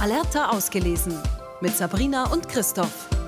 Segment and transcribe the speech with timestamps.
[0.00, 1.12] Alerta ausgelesen
[1.60, 3.19] mit Sabrina und Christoph.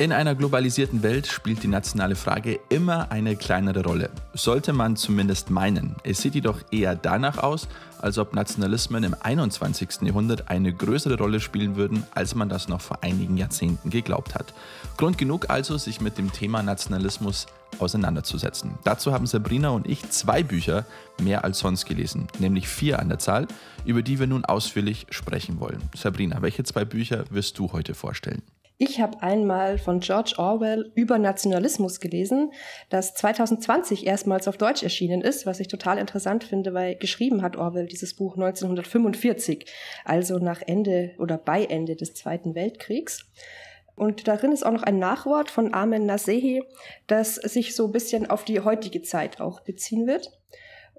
[0.00, 4.10] In einer globalisierten Welt spielt die nationale Frage immer eine kleinere Rolle.
[4.32, 5.96] Sollte man zumindest meinen.
[6.04, 7.66] Es sieht jedoch eher danach aus,
[7.98, 10.02] als ob Nationalismen im 21.
[10.02, 14.54] Jahrhundert eine größere Rolle spielen würden, als man das noch vor einigen Jahrzehnten geglaubt hat.
[14.96, 17.48] Grund genug also, sich mit dem Thema Nationalismus
[17.80, 18.78] auseinanderzusetzen.
[18.84, 20.86] Dazu haben Sabrina und ich zwei Bücher
[21.20, 23.48] mehr als sonst gelesen, nämlich vier an der Zahl,
[23.84, 25.82] über die wir nun ausführlich sprechen wollen.
[25.96, 28.42] Sabrina, welche zwei Bücher wirst du heute vorstellen?
[28.80, 32.52] Ich habe einmal von George Orwell über Nationalismus gelesen,
[32.90, 37.56] das 2020 erstmals auf Deutsch erschienen ist, was ich total interessant finde, weil geschrieben hat
[37.56, 39.66] Orwell dieses Buch 1945,
[40.04, 43.26] also nach Ende oder bei Ende des Zweiten Weltkriegs.
[43.96, 46.62] Und darin ist auch noch ein Nachwort von Armen Nasehi,
[47.08, 50.38] das sich so ein bisschen auf die heutige Zeit auch beziehen wird.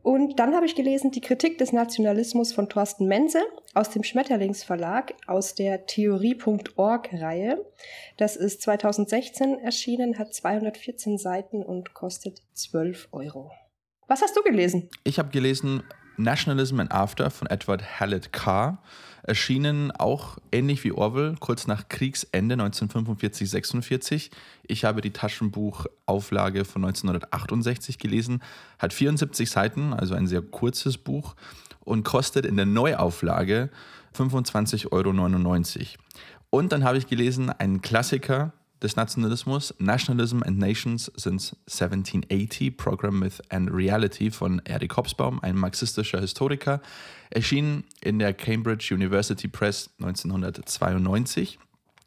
[0.02, 3.42] Und dann habe ich gelesen die Kritik des Nationalismus von Thorsten Mense
[3.74, 7.66] aus dem Schmetterlingsverlag aus der Theorie.org-Reihe.
[8.18, 13.52] Das ist 2016 erschienen, hat 214 Seiten und kostet 12 Euro.
[14.08, 14.90] Was hast du gelesen?
[15.04, 15.84] Ich habe gelesen
[16.18, 18.82] Nationalism and After von Edward Hallett Carr
[19.24, 24.32] erschienen auch ähnlich wie Orwell kurz nach Kriegsende 1945-46.
[24.64, 28.42] Ich habe die Taschenbuchauflage von 1968 gelesen,
[28.78, 31.36] hat 74 Seiten, also ein sehr kurzes Buch
[31.82, 33.70] und kostet in der Neuauflage
[34.18, 35.12] 25,99 Euro.
[36.50, 43.20] Und dann habe ich gelesen, einen Klassiker des Nationalismus, Nationalism and Nations since 1780, Program
[43.20, 46.82] Myth and Reality von Eric Hobsbawm, ein marxistischer Historiker,
[47.30, 51.60] erschien in der Cambridge University Press 1992,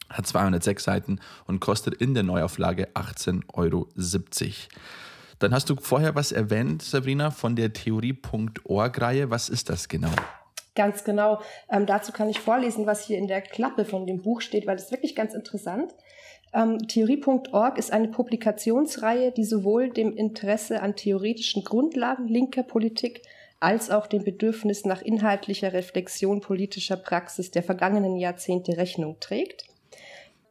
[0.08, 3.88] hat 206 Seiten und kostet in der Neuauflage 18,70 Euro.
[5.38, 9.30] Dann hast du vorher was erwähnt, Sabrina, von der Theorie.org-Reihe.
[9.30, 10.12] Was ist das genau?
[10.74, 11.42] Ganz genau.
[11.68, 14.76] Ähm, dazu kann ich vorlesen, was hier in der Klappe von dem Buch steht, weil
[14.76, 15.92] das ist wirklich ganz interessant.
[16.54, 23.22] Ähm, Theorie.org ist eine Publikationsreihe, die sowohl dem Interesse an theoretischen Grundlagen linker Politik
[23.60, 29.71] als auch dem Bedürfnis nach inhaltlicher Reflexion politischer Praxis der vergangenen Jahrzehnte Rechnung trägt.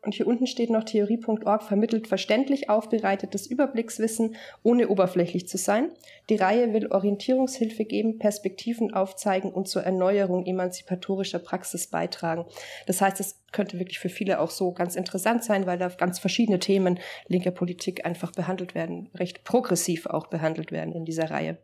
[0.03, 5.91] Und hier unten steht noch Theorie.org vermittelt verständlich aufbereitetes Überblickswissen, ohne oberflächlich zu sein.
[6.29, 12.45] Die Reihe will Orientierungshilfe geben, Perspektiven aufzeigen und zur Erneuerung emanzipatorischer Praxis beitragen.
[12.87, 16.17] Das heißt, es könnte wirklich für viele auch so ganz interessant sein, weil da ganz
[16.17, 21.59] verschiedene Themen linker Politik einfach behandelt werden, recht progressiv auch behandelt werden in dieser Reihe.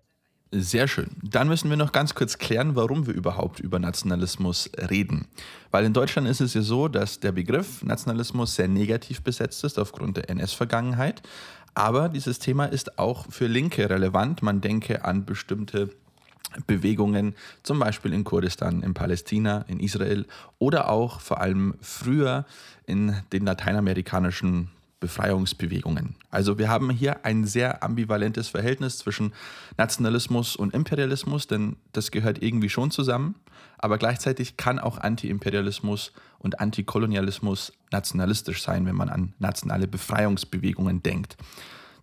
[0.51, 1.09] Sehr schön.
[1.21, 5.27] Dann müssen wir noch ganz kurz klären, warum wir überhaupt über Nationalismus reden.
[5.71, 9.77] Weil in Deutschland ist es ja so, dass der Begriff Nationalismus sehr negativ besetzt ist
[9.77, 11.21] aufgrund der NS-Vergangenheit.
[11.73, 14.41] Aber dieses Thema ist auch für Linke relevant.
[14.41, 15.89] Man denke an bestimmte
[16.65, 20.25] Bewegungen, zum Beispiel in Kurdistan, in Palästina, in Israel
[20.59, 22.45] oder auch vor allem früher
[22.85, 24.69] in den lateinamerikanischen
[24.99, 26.15] Befreiungsbewegungen.
[26.31, 29.33] Also wir haben hier ein sehr ambivalentes Verhältnis zwischen
[29.77, 33.35] Nationalismus und Imperialismus, denn das gehört irgendwie schon zusammen,
[33.77, 41.37] aber gleichzeitig kann auch Antiimperialismus und Antikolonialismus nationalistisch sein, wenn man an nationale Befreiungsbewegungen denkt.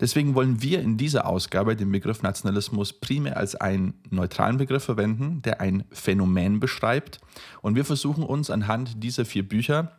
[0.01, 5.41] Deswegen wollen wir in dieser Ausgabe den Begriff Nationalismus primär als einen neutralen Begriff verwenden,
[5.43, 7.21] der ein Phänomen beschreibt.
[7.63, 9.93] Und wir versuchen uns anhand dieser vier Bücher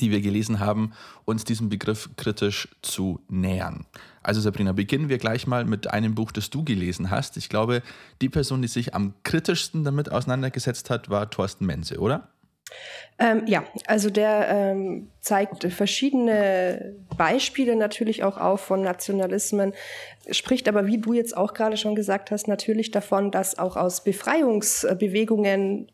[0.00, 0.92] die wir gelesen haben,
[1.24, 3.86] uns diesem Begriff kritisch zu nähern.
[4.22, 7.36] Also Sabrina, beginnen wir gleich mal mit einem Buch, das du gelesen hast.
[7.36, 7.82] Ich glaube,
[8.20, 12.28] die Person, die sich am kritischsten damit auseinandergesetzt hat, war Thorsten Mense, oder?
[13.18, 19.74] Ähm, ja, also der ähm, zeigt verschiedene Beispiele natürlich auch auf von Nationalismen,
[20.30, 24.04] spricht aber, wie du jetzt auch gerade schon gesagt hast, natürlich davon, dass auch aus
[24.04, 25.88] Befreiungsbewegungen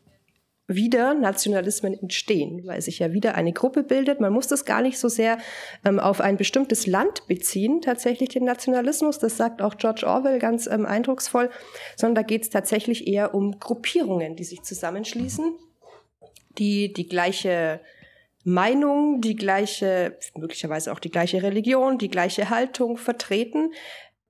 [0.69, 4.19] wieder Nationalismen entstehen, weil sich ja wieder eine Gruppe bildet.
[4.19, 5.39] Man muss das gar nicht so sehr
[5.83, 9.17] ähm, auf ein bestimmtes Land beziehen, tatsächlich den Nationalismus.
[9.17, 11.49] Das sagt auch George Orwell ganz ähm, eindrucksvoll,
[11.95, 15.53] sondern da geht es tatsächlich eher um Gruppierungen, die sich zusammenschließen,
[16.59, 17.81] die die gleiche
[18.43, 23.73] Meinung, die gleiche, möglicherweise auch die gleiche Religion, die gleiche Haltung vertreten,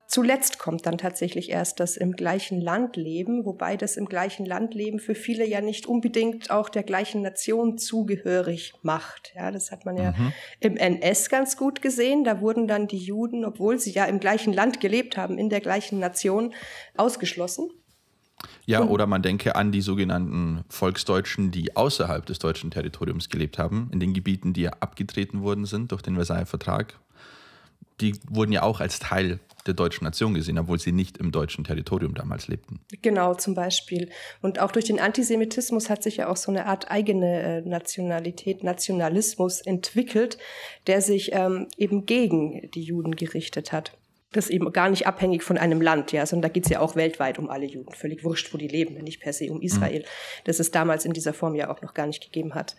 [0.09, 4.73] Zuletzt kommt dann tatsächlich erst das im gleichen Land leben, wobei das im gleichen Land
[4.73, 9.31] leben für viele ja nicht unbedingt auch der gleichen Nation zugehörig macht.
[9.35, 10.33] Ja, das hat man ja mhm.
[10.61, 12.23] im NS ganz gut gesehen.
[12.23, 15.61] Da wurden dann die Juden, obwohl sie ja im gleichen Land gelebt haben, in der
[15.61, 16.55] gleichen Nation,
[16.97, 17.69] ausgeschlossen.
[18.65, 23.91] Ja, oder man denke an die sogenannten Volksdeutschen, die außerhalb des deutschen Territoriums gelebt haben,
[23.93, 26.97] in den Gebieten, die ja abgetreten worden sind durch den Versailler Vertrag.
[28.01, 29.39] Die wurden ja auch als Teil
[29.69, 32.81] der deutschen Nation gesehen, obwohl sie nicht im deutschen Territorium damals lebten.
[33.01, 34.09] Genau, zum Beispiel.
[34.41, 38.63] Und auch durch den Antisemitismus hat sich ja auch so eine Art eigene äh, Nationalität,
[38.63, 40.37] Nationalismus entwickelt,
[40.87, 43.97] der sich ähm, eben gegen die Juden gerichtet hat.
[44.31, 46.81] Das ist eben gar nicht abhängig von einem Land, ja, sondern da geht es ja
[46.81, 47.93] auch weltweit um alle Juden.
[47.93, 50.43] Völlig wurscht, wo die leben, nicht per se um Israel, mhm.
[50.45, 52.75] das es damals in dieser Form ja auch noch gar nicht gegeben hat.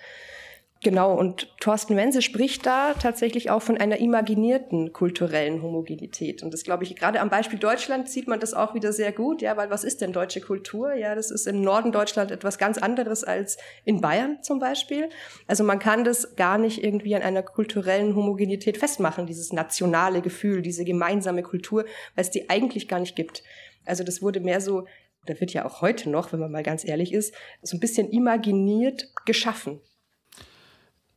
[0.83, 6.43] Genau, und Thorsten Wense spricht da tatsächlich auch von einer imaginierten kulturellen Homogenität.
[6.43, 9.43] Und das glaube ich, gerade am Beispiel Deutschland sieht man das auch wieder sehr gut,
[9.43, 10.95] ja, weil was ist denn deutsche Kultur?
[10.95, 15.11] Ja, das ist im Norden Deutschland etwas ganz anderes als in Bayern zum Beispiel.
[15.47, 20.63] Also man kann das gar nicht irgendwie an einer kulturellen Homogenität festmachen, dieses nationale Gefühl,
[20.63, 21.85] diese gemeinsame Kultur,
[22.15, 23.43] weil es die eigentlich gar nicht gibt.
[23.85, 24.87] Also das wurde mehr so,
[25.27, 28.09] da wird ja auch heute noch, wenn man mal ganz ehrlich ist, so ein bisschen
[28.09, 29.83] imaginiert geschaffen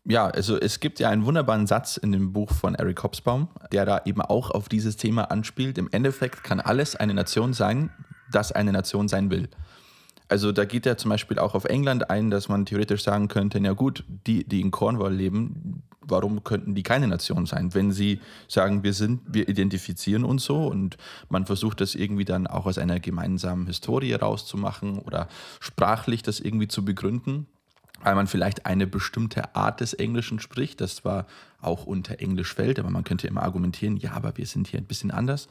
[0.06, 3.86] ja, also es gibt ja einen wunderbaren Satz in dem Buch von Eric Hobsbawm, der
[3.86, 5.78] da eben auch auf dieses Thema anspielt.
[5.78, 7.90] Im Endeffekt kann alles eine Nation sein,
[8.32, 9.48] das eine Nation sein will.
[10.28, 13.60] Also da geht er zum Beispiel auch auf England ein, dass man theoretisch sagen könnte,
[13.60, 17.74] na gut, die, die in Cornwall leben, warum könnten die keine Nation sein?
[17.74, 20.98] Wenn sie sagen, wir sind, wir identifizieren uns so und
[21.30, 25.28] man versucht das irgendwie dann auch aus einer gemeinsamen Historie rauszumachen oder
[25.60, 27.48] sprachlich das irgendwie zu begründen,
[28.04, 31.26] weil man vielleicht eine bestimmte Art des Englischen spricht, das zwar
[31.62, 34.86] auch unter Englisch fällt, aber man könnte immer argumentieren, ja, aber wir sind hier ein
[34.86, 35.48] bisschen anders,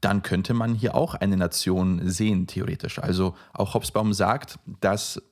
[0.00, 2.98] dann könnte man hier auch eine Nation sehen, theoretisch.
[2.98, 5.22] Also auch Hobsbawm sagt, dass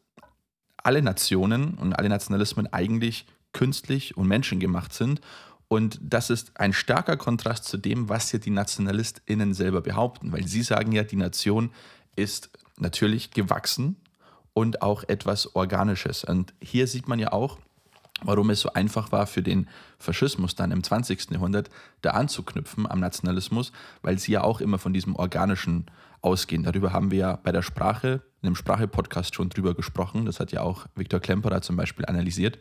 [0.79, 5.21] alle Nationen und alle Nationalismen eigentlich künstlich und menschengemacht sind.
[5.69, 10.47] Und das ist ein starker Kontrast zu dem, was hier die NationalistInnen selber behaupten, weil
[10.47, 11.71] sie sagen ja, die Nation
[12.17, 13.97] ist natürlich gewachsen
[14.55, 16.25] und auch etwas Organisches.
[16.25, 17.59] Und hier sieht man ja auch,
[18.23, 19.69] warum es so einfach war für den
[19.99, 21.31] Faschismus dann im 20.
[21.31, 21.71] Jahrhundert
[22.03, 23.73] da anzuknüpfen am Nationalismus,
[24.03, 25.87] weil sie ja auch immer von diesem Organischen
[26.21, 26.63] ausgehen.
[26.63, 30.25] Darüber haben wir ja bei der Sprache, in dem Sprache-Podcast schon drüber gesprochen.
[30.25, 32.59] Das hat ja auch Viktor Klemperer zum Beispiel analysiert.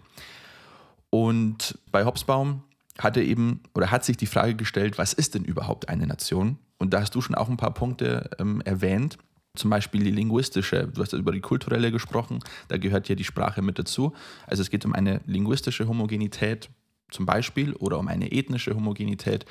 [1.10, 2.64] Und bei Hobsbawm
[2.98, 6.58] hat er eben oder hat sich die Frage gestellt, was ist denn überhaupt eine Nation?
[6.78, 9.18] Und da hast du schon auch ein paar Punkte ähm, erwähnt.
[9.56, 12.40] Zum Beispiel die linguistische, du hast über die kulturelle gesprochen,
[12.70, 14.14] da gehört ja die Sprache mit dazu.
[14.48, 16.70] Also es geht um eine linguistische Homogenität
[17.10, 19.46] zum Beispiel oder um eine ethnische Homogenität.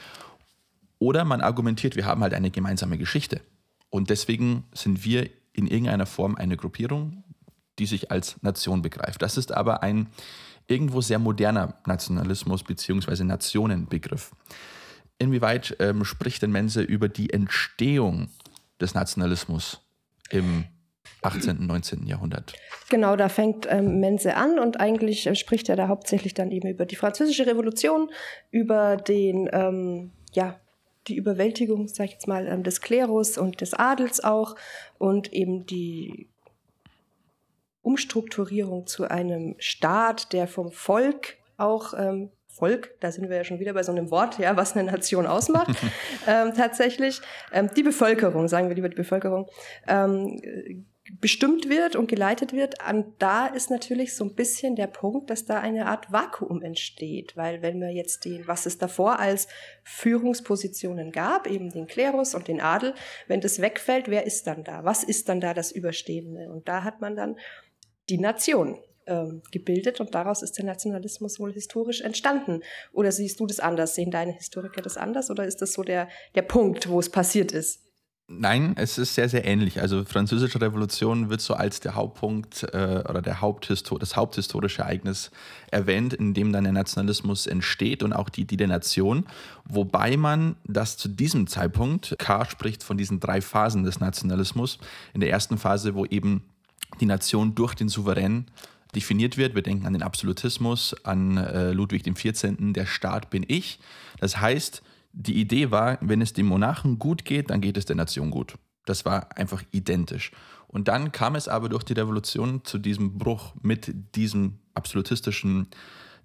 [0.99, 3.43] Oder man argumentiert, wir haben halt eine gemeinsame Geschichte.
[3.91, 7.25] Und deswegen sind wir in irgendeiner Form eine Gruppierung,
[7.79, 9.21] die sich als Nation begreift.
[9.21, 10.09] Das ist aber ein
[10.67, 13.25] irgendwo sehr moderner Nationalismus bzw.
[13.25, 14.33] Nationenbegriff.
[15.19, 18.29] Inwieweit ähm, spricht denn Mense über die Entstehung
[18.81, 19.81] des Nationalismus
[20.31, 20.65] im
[21.23, 22.07] 18., 19.
[22.07, 22.55] Jahrhundert.
[22.89, 26.69] Genau, da fängt ähm, Mense an und eigentlich äh, spricht er da hauptsächlich dann eben
[26.69, 28.11] über die Französische Revolution,
[28.51, 30.59] über den, ähm, ja,
[31.09, 34.57] die Überwältigung, sag ich jetzt mal, ähm, des Klerus und des Adels auch
[34.99, 36.29] und eben die
[37.83, 43.61] Umstrukturierung zu einem Staat, der vom Volk auch ähm, Volk, da sind wir ja schon
[43.61, 45.71] wieder bei so einem Wort, ja, was eine Nation ausmacht,
[46.27, 47.21] ähm, tatsächlich,
[47.53, 49.49] ähm, die Bevölkerung, sagen wir lieber die Bevölkerung,
[49.89, 50.87] ähm,
[51.19, 52.77] bestimmt wird und geleitet wird.
[52.89, 57.37] Und da ist natürlich so ein bisschen der Punkt, dass da eine Art Vakuum entsteht,
[57.37, 59.49] weil wenn wir jetzt den, was es davor als
[59.83, 62.95] Führungspositionen gab, eben den Klerus und den Adel,
[63.27, 64.85] wenn das wegfällt, wer ist dann da?
[64.85, 66.51] Was ist dann da das Überstehende?
[66.51, 67.37] Und da hat man dann
[68.09, 68.79] die Nation
[69.11, 72.63] ähm, gebildet und daraus ist der Nationalismus wohl historisch entstanden.
[72.93, 73.95] Oder siehst du das anders?
[73.95, 77.53] Sehen deine Historiker das anders oder ist das so der, der Punkt, wo es passiert
[77.53, 77.81] ist?
[78.33, 79.81] Nein, es ist sehr, sehr ähnlich.
[79.81, 85.33] Also französische Revolution wird so als der Hauptpunkt äh, oder der Haupthistor das haupthistorische Ereignis
[85.73, 89.27] erwähnt, in dem dann der Nationalismus entsteht und auch die Idee der Nation.
[89.65, 92.45] Wobei man das zu diesem Zeitpunkt, K.
[92.45, 94.79] spricht von diesen drei Phasen des Nationalismus.
[95.13, 96.45] In der ersten Phase, wo eben
[97.01, 98.47] die Nation durch den Souverän
[98.95, 99.55] definiert wird.
[99.55, 103.79] Wir denken an den Absolutismus, an äh, Ludwig XIV., der Staat bin ich.
[104.19, 104.83] Das heißt,
[105.13, 108.55] die Idee war, wenn es dem Monarchen gut geht, dann geht es der Nation gut.
[108.85, 110.33] Das war einfach identisch.
[110.67, 115.67] Und dann kam es aber durch die Revolution zu diesem Bruch mit diesem absolutistischen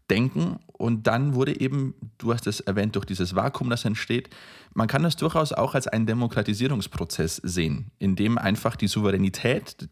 [0.10, 0.60] Denken.
[0.67, 4.29] Und dann wurde eben, du hast es erwähnt, durch dieses Vakuum, das entsteht,
[4.74, 9.89] man kann das durchaus auch als einen Demokratisierungsprozess sehen, in dem einfach die Souveränität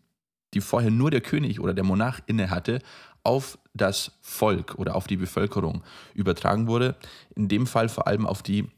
[0.53, 2.79] die vorher nur der König oder der Monarch inne hatte,
[3.23, 5.83] auf das Volk oder auf die Bevölkerung
[6.13, 6.95] übertragen wurde.
[7.35, 8.69] In dem Fall vor allem auf die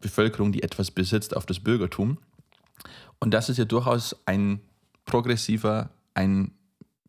[0.00, 2.18] Bevölkerung, die etwas besitzt, auf das Bürgertum.
[3.18, 4.60] Und das ist ja durchaus ein
[5.06, 6.52] progressiver, ein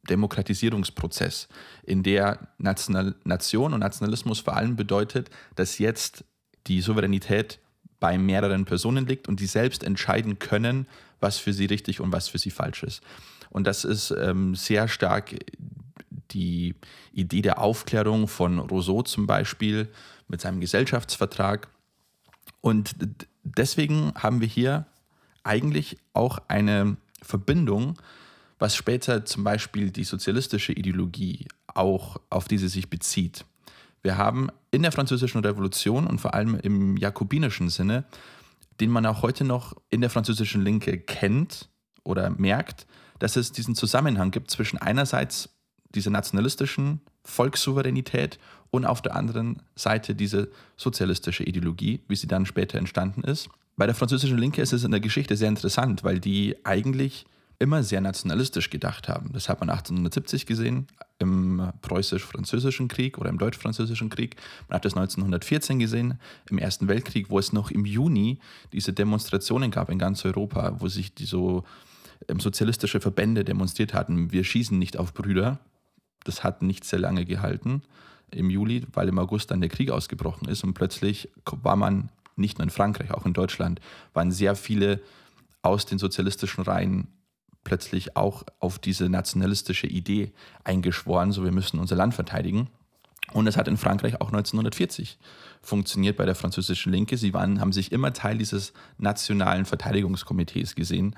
[0.10, 1.50] Demokratisierungsprozess,
[1.84, 6.24] in der National Nation und Nationalismus vor allem bedeutet, dass jetzt
[6.68, 7.60] die Souveränität
[8.00, 10.88] bei mehreren Personen liegt und die selbst entscheiden können,
[11.20, 13.02] was für sie richtig und was für sie falsch ist.
[13.56, 15.34] Und das ist ähm, sehr stark
[16.32, 16.76] die
[17.14, 19.88] Idee der Aufklärung von Rousseau zum Beispiel
[20.28, 21.70] mit seinem Gesellschaftsvertrag.
[22.60, 22.98] Und
[23.46, 24.88] deswegen haben wir hier
[25.46, 27.98] eigentlich auch eine Verbindung,
[28.60, 33.46] was später zum Beispiel die sozialistische Ideologie auch auf diese sich bezieht.
[34.04, 38.04] Wir haben in der Französischen Revolution und vor allem im jakobinischen Sinne,
[38.82, 41.70] den man auch heute noch in der französischen Linke kennt
[42.04, 42.86] oder merkt,
[43.20, 45.50] dass es diesen Zusammenhang gibt zwischen einerseits
[45.94, 48.38] dieser nationalistischen Volkssouveränität
[48.70, 53.50] und auf der anderen Seite diese sozialistische Ideologie, wie sie dann später entstanden ist.
[53.78, 57.26] Bei der französischen Linke ist es in der Geschichte sehr interessant, weil die eigentlich
[57.60, 59.32] immer sehr nationalistisch gedacht haben.
[59.32, 60.88] Das hat man 1870 gesehen
[61.20, 64.36] im preußisch-französischen Krieg oder im deutsch-französischen Krieg.
[64.68, 66.20] Man hat das 1914 gesehen
[66.50, 68.40] im Ersten Weltkrieg, wo es noch im Juni
[68.74, 71.64] diese Demonstrationen gab in ganz Europa, wo sich die so
[72.40, 74.32] sozialistische Verbände demonstriert hatten.
[74.32, 75.60] Wir schießen nicht auf Brüder.
[76.24, 77.84] Das hat nicht sehr lange gehalten
[78.32, 82.58] im Juli, weil im August dann der Krieg ausgebrochen ist und plötzlich war man nicht
[82.58, 83.80] nur in Frankreich, auch in Deutschland,
[84.14, 85.02] waren sehr viele
[85.62, 87.08] aus den sozialistischen Reihen
[87.64, 90.32] plötzlich auch auf diese nationalistische Idee
[90.64, 92.70] eingeschworen, so wir müssen unser Land verteidigen.
[93.34, 95.18] Und es hat in Frankreich auch 1940
[95.62, 97.18] funktioniert bei der französischen Linke.
[97.18, 101.16] Sie waren, haben sich immer Teil dieses nationalen Verteidigungskomitees gesehen.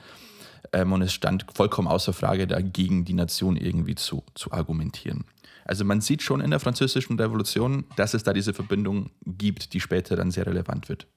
[0.73, 5.25] Ähm, und es stand vollkommen außer Frage, dagegen die Nation irgendwie zu, zu argumentieren.
[5.65, 9.81] Also man sieht schon in der französischen Revolution, dass es da diese Verbindung gibt, die
[9.81, 11.07] später dann sehr relevant wird.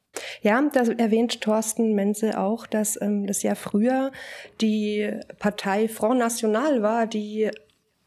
[0.42, 4.10] Ja, da erwähnt Thorsten Menze auch, dass ähm, das ja früher
[4.60, 7.50] die Partei Front National war, die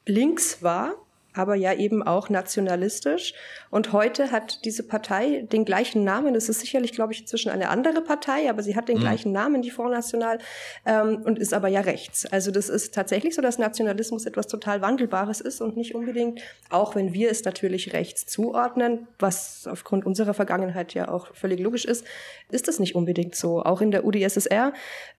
[0.05, 0.95] links war
[1.33, 3.33] aber ja eben auch nationalistisch.
[3.69, 6.35] Und heute hat diese Partei den gleichen Namen.
[6.35, 9.01] Es ist sicherlich, glaube ich, inzwischen eine andere Partei, aber sie hat den mhm.
[9.01, 10.39] gleichen Namen, die Front National,
[10.85, 12.25] ähm, und ist aber ja rechts.
[12.25, 16.95] Also das ist tatsächlich so, dass Nationalismus etwas total Wandelbares ist und nicht unbedingt, auch
[16.95, 22.05] wenn wir es natürlich rechts zuordnen, was aufgrund unserer Vergangenheit ja auch völlig logisch ist,
[22.49, 23.63] ist das nicht unbedingt so.
[23.63, 24.73] Auch in der UdSSR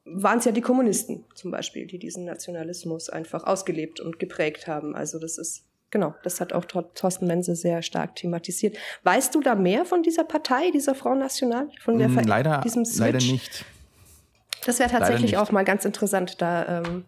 [0.04, 4.94] waren es ja die Kommunisten zum Beispiel, die diesen Nationalismus einfach ausgelebt und geprägt haben.
[4.94, 5.64] Also das ist
[5.94, 8.76] Genau, das hat auch Thorsten Mense sehr stark thematisiert.
[9.04, 11.68] Weißt du da mehr von dieser Partei, dieser Front National?
[11.84, 12.98] Von der, mm, leider, diesem Switch?
[12.98, 13.64] leider nicht.
[14.66, 16.42] Das wäre tatsächlich auch mal ganz interessant.
[16.42, 17.04] Da ähm,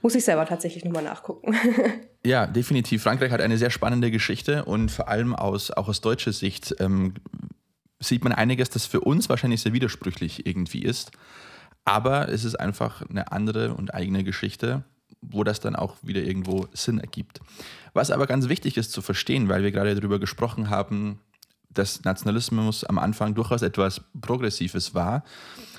[0.00, 1.54] muss ich selber tatsächlich nochmal nachgucken.
[2.24, 3.02] ja, definitiv.
[3.02, 7.12] Frankreich hat eine sehr spannende Geschichte und vor allem aus, auch aus deutscher Sicht ähm,
[8.00, 11.10] sieht man einiges, das für uns wahrscheinlich sehr widersprüchlich irgendwie ist.
[11.84, 14.82] Aber es ist einfach eine andere und eigene Geschichte
[15.22, 17.40] wo das dann auch wieder irgendwo Sinn ergibt.
[17.94, 21.20] Was aber ganz wichtig ist zu verstehen, weil wir gerade darüber gesprochen haben,
[21.70, 25.24] dass Nationalismus am Anfang durchaus etwas Progressives war.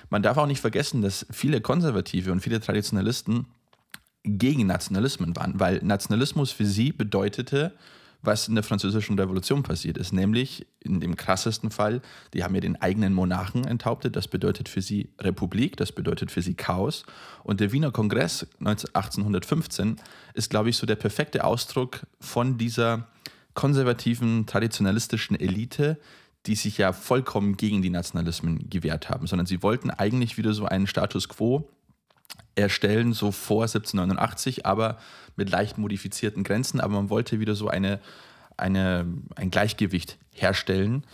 [0.10, 3.48] Man darf auch nicht vergessen, dass viele Konservative und viele Traditionalisten
[4.24, 7.74] gegen Nationalismen waren, weil Nationalismus für sie bedeutete,
[8.24, 10.14] was in der Französischen Revolution passiert ist.
[10.14, 12.02] Nämlich in dem krassesten Fall,
[12.34, 14.16] die haben ja den eigenen Monarchen enthauptet.
[14.16, 17.06] Das bedeutet für sie Republik, das bedeutet für sie Chaos.
[17.44, 19.98] Und der Wiener Kongress 1815
[20.34, 23.08] ist, glaube ich, so der perfekte Ausdruck von dieser
[23.54, 26.00] konservativen, traditionalistischen Elite,
[26.46, 30.66] die sich ja vollkommen gegen die Nationalismen gewehrt haben, sondern sie wollten eigentlich wieder so
[30.66, 31.70] einen Status quo
[32.56, 34.98] erstellen, so vor 1789, aber
[35.36, 36.80] mit leicht modifizierten Grenzen.
[36.80, 38.00] Aber man wollte wieder so eine,
[38.58, 39.06] eine,
[39.36, 41.06] ein Gleichgewicht herstellen.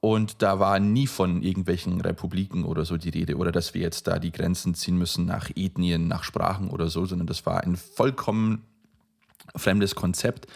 [0.00, 4.06] Und da war nie von irgendwelchen Republiken oder so die Rede oder dass wir jetzt
[4.06, 7.76] da die Grenzen ziehen müssen nach Ethnien, nach Sprachen oder so, sondern das war ein
[7.76, 8.66] vollkommen
[9.56, 10.46] fremdes Konzept.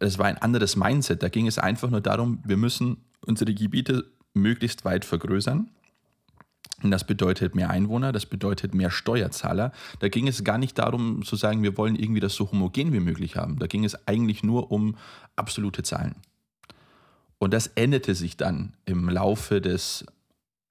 [0.00, 1.22] Es war ein anderes Mindset.
[1.22, 4.04] Da ging es einfach nur darum, wir müssen unsere Gebiete
[4.34, 5.70] möglichst weit vergrößern
[6.82, 9.72] das bedeutet mehr Einwohner, das bedeutet mehr Steuerzahler.
[9.98, 13.00] Da ging es gar nicht darum zu sagen, wir wollen irgendwie das so homogen wie
[13.00, 13.58] möglich haben.
[13.58, 14.96] Da ging es eigentlich nur um
[15.34, 16.14] absolute Zahlen.
[17.38, 20.04] Und das änderte sich dann im Laufe des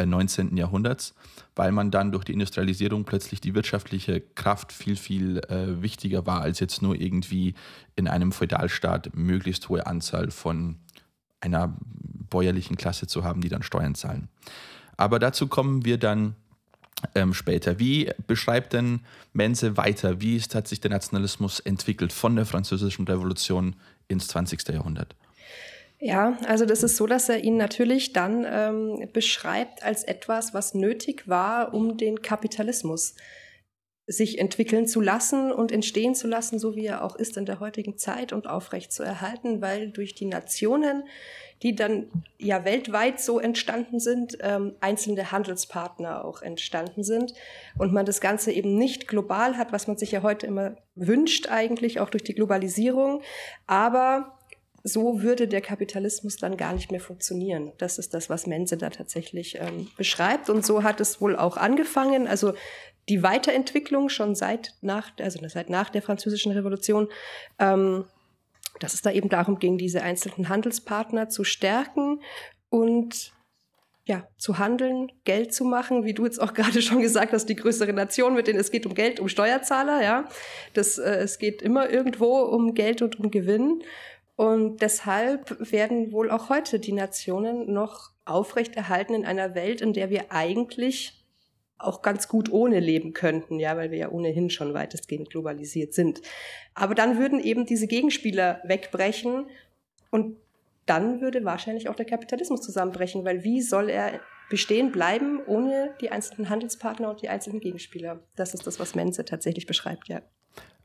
[0.04, 0.56] 19.
[0.56, 1.16] Äh, Jahrhunderts,
[1.56, 6.42] weil man dann durch die Industrialisierung plötzlich die wirtschaftliche Kraft viel, viel äh, wichtiger war,
[6.42, 7.56] als jetzt nur irgendwie
[7.96, 10.78] in einem Feudalstaat möglichst hohe Anzahl von
[11.40, 11.76] einer
[12.30, 14.30] bäuerlichen Klasse zu haben, die dann Steuern zahlen.
[14.98, 16.36] Aber dazu kommen wir dann
[17.16, 17.80] ähm, später.
[17.80, 19.02] Wie beschreibt denn
[19.34, 20.20] Menze weiter?
[20.20, 23.76] Wie ist, hat sich der Nationalismus entwickelt von der Französischen Revolution
[24.08, 24.68] ins 20.
[24.70, 25.16] Jahrhundert?
[26.00, 30.74] Ja, also das ist so, dass er ihn natürlich dann ähm, beschreibt als etwas, was
[30.76, 33.16] nötig war, um den Kapitalismus
[34.06, 37.60] sich entwickeln zu lassen und entstehen zu lassen, so wie er auch ist in der
[37.60, 41.04] heutigen Zeit und aufrecht zu erhalten, weil durch die Nationen,
[41.64, 47.34] die dann ja weltweit so entstanden sind, ähm, einzelne Handelspartner auch entstanden sind
[47.78, 51.50] und man das Ganze eben nicht global hat, was man sich ja heute immer wünscht
[51.50, 53.22] eigentlich, auch durch die Globalisierung,
[53.66, 54.38] aber
[54.84, 57.74] so würde der Kapitalismus dann gar nicht mehr funktionieren.
[57.78, 60.50] Das ist das, was Mense da tatsächlich ähm, beschreibt.
[60.50, 62.28] Und so hat es wohl auch angefangen.
[62.28, 62.54] Also
[63.10, 67.10] die Weiterentwicklung schon seit nach, also seit nach der Französischen Revolution,
[67.60, 68.06] ähm,
[68.80, 72.22] dass es da eben darum ging, diese einzelnen Handelspartner zu stärken
[72.70, 73.34] und
[74.06, 77.56] ja, zu handeln, Geld zu machen, wie du jetzt auch gerade schon gesagt hast, die
[77.56, 80.30] größere Nation, mit denen es geht um Geld, um Steuerzahler, ja.
[80.74, 83.84] Das, äh, es geht immer irgendwo um Geld und um Gewinn.
[84.36, 90.10] Und deshalb werden wohl auch heute die Nationen noch aufrechterhalten in einer Welt, in der
[90.10, 91.17] wir eigentlich
[91.80, 96.22] auch ganz gut ohne leben könnten, ja, weil wir ja ohnehin schon weitestgehend globalisiert sind.
[96.74, 99.46] Aber dann würden eben diese Gegenspieler wegbrechen
[100.10, 100.38] und
[100.86, 104.20] dann würde wahrscheinlich auch der Kapitalismus zusammenbrechen, weil wie soll er
[104.50, 108.20] bestehen bleiben ohne die einzelnen Handelspartner und die einzelnen Gegenspieler?
[108.36, 110.22] Das ist das, was Menze tatsächlich beschreibt, ja.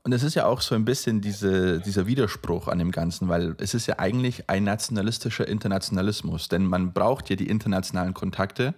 [0.05, 3.55] Und es ist ja auch so ein bisschen diese, dieser Widerspruch an dem Ganzen, weil
[3.59, 8.73] es ist ja eigentlich ein nationalistischer Internationalismus, denn man braucht ja die internationalen Kontakte,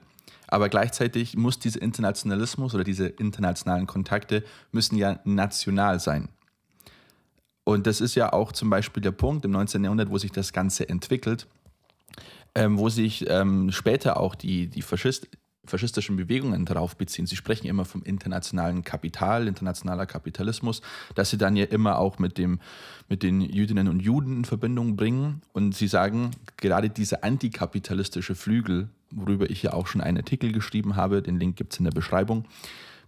[0.56, 6.30] aber gleichzeitig muss dieser Internationalismus oder diese internationalen Kontakte müssen ja national sein.
[7.66, 9.84] Und das ist ja auch zum Beispiel der Punkt im 19.
[9.84, 11.48] Jahrhundert, wo sich das Ganze entwickelt,
[12.56, 15.28] ähm, wo sich ähm, später auch die, die Faschist,
[15.66, 17.26] faschistischen Bewegungen darauf beziehen.
[17.26, 20.82] Sie sprechen immer vom internationalen Kapital, internationaler Kapitalismus,
[21.16, 22.62] dass sie dann ja immer auch mit, dem,
[23.10, 25.42] mit den Jüdinnen und Juden in Verbindung bringen.
[25.52, 30.96] Und sie sagen, gerade dieser antikapitalistische Flügel, worüber ich ja auch schon einen Artikel geschrieben
[30.96, 32.46] habe, den Link gibt es in der Beschreibung,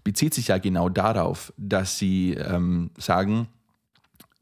[0.04, 3.48] bezieht sich ja genau darauf, dass sie ähm, sagen,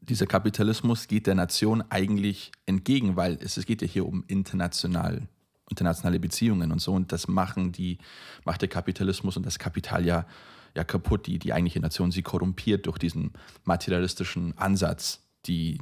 [0.00, 5.28] dieser Kapitalismus geht der Nation eigentlich entgegen, weil es, es geht ja hier um international
[5.68, 6.92] internationale Beziehungen und so.
[6.92, 7.98] Und das machen die,
[8.44, 10.26] macht der Kapitalismus und das Kapital ja,
[10.74, 11.26] ja kaputt.
[11.26, 13.32] Die, die eigentliche Nation, sie korrumpiert durch diesen
[13.64, 15.78] materialistischen Ansatz, die,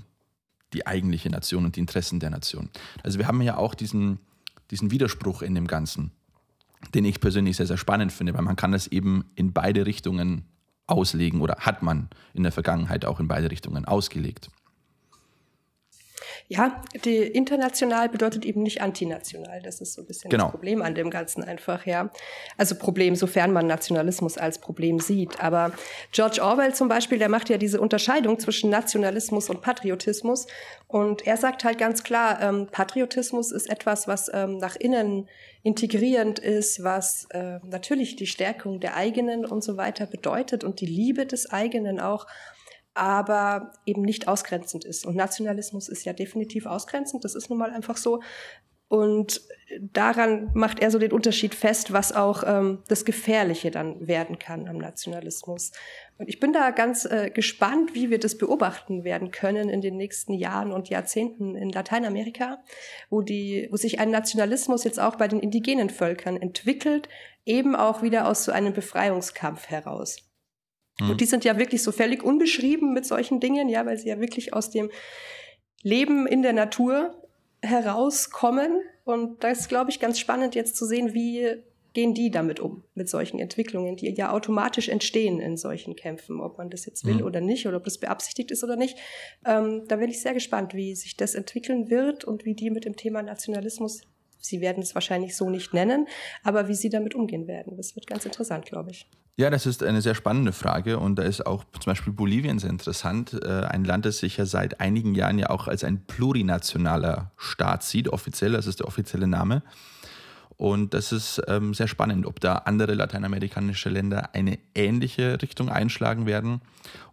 [0.72, 2.70] die eigentliche Nation und die Interessen der Nation.
[3.02, 4.18] Also wir haben ja auch diesen,
[4.74, 6.10] diesen Widerspruch in dem Ganzen,
[6.94, 10.46] den ich persönlich sehr, sehr spannend finde, weil man kann das eben in beide Richtungen
[10.88, 14.50] auslegen oder hat man in der Vergangenheit auch in beide Richtungen ausgelegt.
[16.48, 19.62] Ja, die international bedeutet eben nicht antinational.
[19.62, 20.44] Das ist so ein bisschen genau.
[20.44, 22.10] das Problem an dem Ganzen einfach, ja.
[22.56, 25.40] Also Problem, sofern man Nationalismus als Problem sieht.
[25.40, 25.72] Aber
[26.12, 30.46] George Orwell zum Beispiel, der macht ja diese Unterscheidung zwischen Nationalismus und Patriotismus.
[30.86, 35.28] Und er sagt halt ganz klar, ähm, Patriotismus ist etwas, was ähm, nach innen
[35.64, 40.86] integrierend ist, was äh, natürlich die Stärkung der eigenen und so weiter bedeutet und die
[40.86, 42.26] Liebe des eigenen auch
[42.94, 45.04] aber eben nicht ausgrenzend ist.
[45.04, 48.20] Und Nationalismus ist ja definitiv ausgrenzend, das ist nun mal einfach so.
[48.88, 49.40] Und
[49.80, 54.68] daran macht er so den Unterschied fest, was auch ähm, das Gefährliche dann werden kann
[54.68, 55.72] am Nationalismus.
[56.18, 59.96] Und ich bin da ganz äh, gespannt, wie wir das beobachten werden können in den
[59.96, 62.62] nächsten Jahren und Jahrzehnten in Lateinamerika,
[63.10, 67.08] wo, die, wo sich ein Nationalismus jetzt auch bei den indigenen Völkern entwickelt,
[67.44, 70.23] eben auch wieder aus so einem Befreiungskampf heraus.
[71.00, 71.10] Mhm.
[71.10, 74.20] Und die sind ja wirklich so völlig unbeschrieben mit solchen Dingen, ja, weil sie ja
[74.20, 74.90] wirklich aus dem
[75.82, 77.14] Leben in der Natur
[77.62, 78.80] herauskommen.
[79.04, 81.62] Und das ist, glaube ich, ganz spannend jetzt zu sehen, wie
[81.94, 86.58] gehen die damit um, mit solchen Entwicklungen, die ja automatisch entstehen in solchen Kämpfen, ob
[86.58, 87.24] man das jetzt will mhm.
[87.24, 88.98] oder nicht, oder ob das beabsichtigt ist oder nicht.
[89.46, 92.84] Ähm, da bin ich sehr gespannt, wie sich das entwickeln wird und wie die mit
[92.84, 94.02] dem Thema Nationalismus,
[94.44, 96.06] sie werden es wahrscheinlich so nicht nennen,
[96.42, 97.76] aber wie sie damit umgehen werden.
[97.76, 99.08] Das wird ganz interessant, glaube ich.
[99.36, 102.70] Ja, das ist eine sehr spannende Frage und da ist auch zum Beispiel Bolivien sehr
[102.70, 103.32] interessant.
[103.42, 107.82] Äh, ein Land, das sich ja seit einigen Jahren ja auch als ein plurinationaler Staat
[107.82, 109.62] sieht, offiziell, das ist der offizielle Name.
[110.56, 116.26] Und das ist ähm, sehr spannend, ob da andere lateinamerikanische Länder eine ähnliche Richtung einschlagen
[116.26, 116.60] werden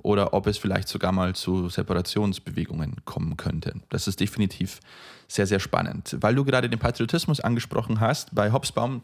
[0.03, 3.73] oder ob es vielleicht sogar mal zu Separationsbewegungen kommen könnte.
[3.89, 4.79] Das ist definitiv
[5.31, 6.17] sehr, sehr spannend.
[6.19, 9.01] Weil du gerade den Patriotismus angesprochen hast, bei Hobsbawm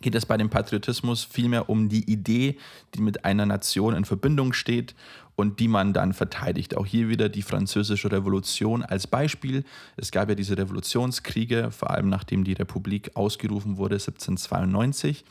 [0.00, 2.58] geht es bei dem Patriotismus vielmehr um die Idee,
[2.94, 4.96] die mit einer Nation in Verbindung steht
[5.36, 6.76] und die man dann verteidigt.
[6.76, 9.64] Auch hier wieder die französische Revolution als Beispiel.
[9.96, 15.24] Es gab ja diese Revolutionskriege, vor allem nachdem die Republik ausgerufen wurde 1792.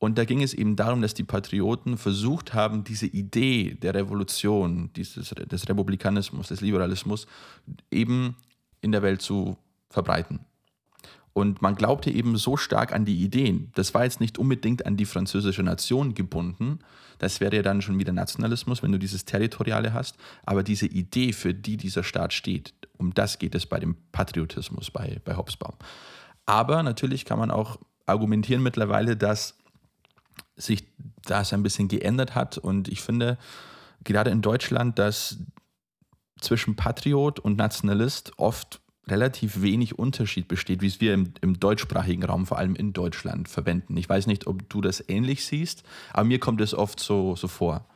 [0.00, 4.90] Und da ging es eben darum, dass die Patrioten versucht haben, diese Idee der Revolution,
[4.96, 7.28] dieses, des Republikanismus, des Liberalismus
[7.92, 8.34] eben
[8.82, 9.56] in der Welt zu
[9.88, 10.40] verbreiten.
[11.32, 13.70] Und man glaubte eben so stark an die Ideen.
[13.74, 16.80] Das war jetzt nicht unbedingt an die französische Nation gebunden.
[17.18, 20.16] Das wäre ja dann schon wieder Nationalismus, wenn du dieses Territoriale hast.
[20.44, 24.90] Aber diese Idee, für die dieser Staat steht, um das geht es bei dem Patriotismus,
[24.90, 25.74] bei, bei Hobsbawm.
[26.44, 29.56] Aber natürlich kann man auch argumentieren mittlerweile, dass
[30.56, 30.84] sich
[31.24, 32.58] das ein bisschen geändert hat.
[32.58, 33.38] Und ich finde,
[34.04, 35.38] gerade in Deutschland, dass
[36.42, 42.22] zwischen Patriot und Nationalist oft relativ wenig Unterschied besteht, wie es wir im, im, deutschsprachigen
[42.24, 43.96] Raum, vor allem in Deutschland, verwenden.
[43.96, 47.48] Ich weiß nicht, ob du das ähnlich siehst, aber mir kommt es oft so, so
[47.48, 47.86] vor.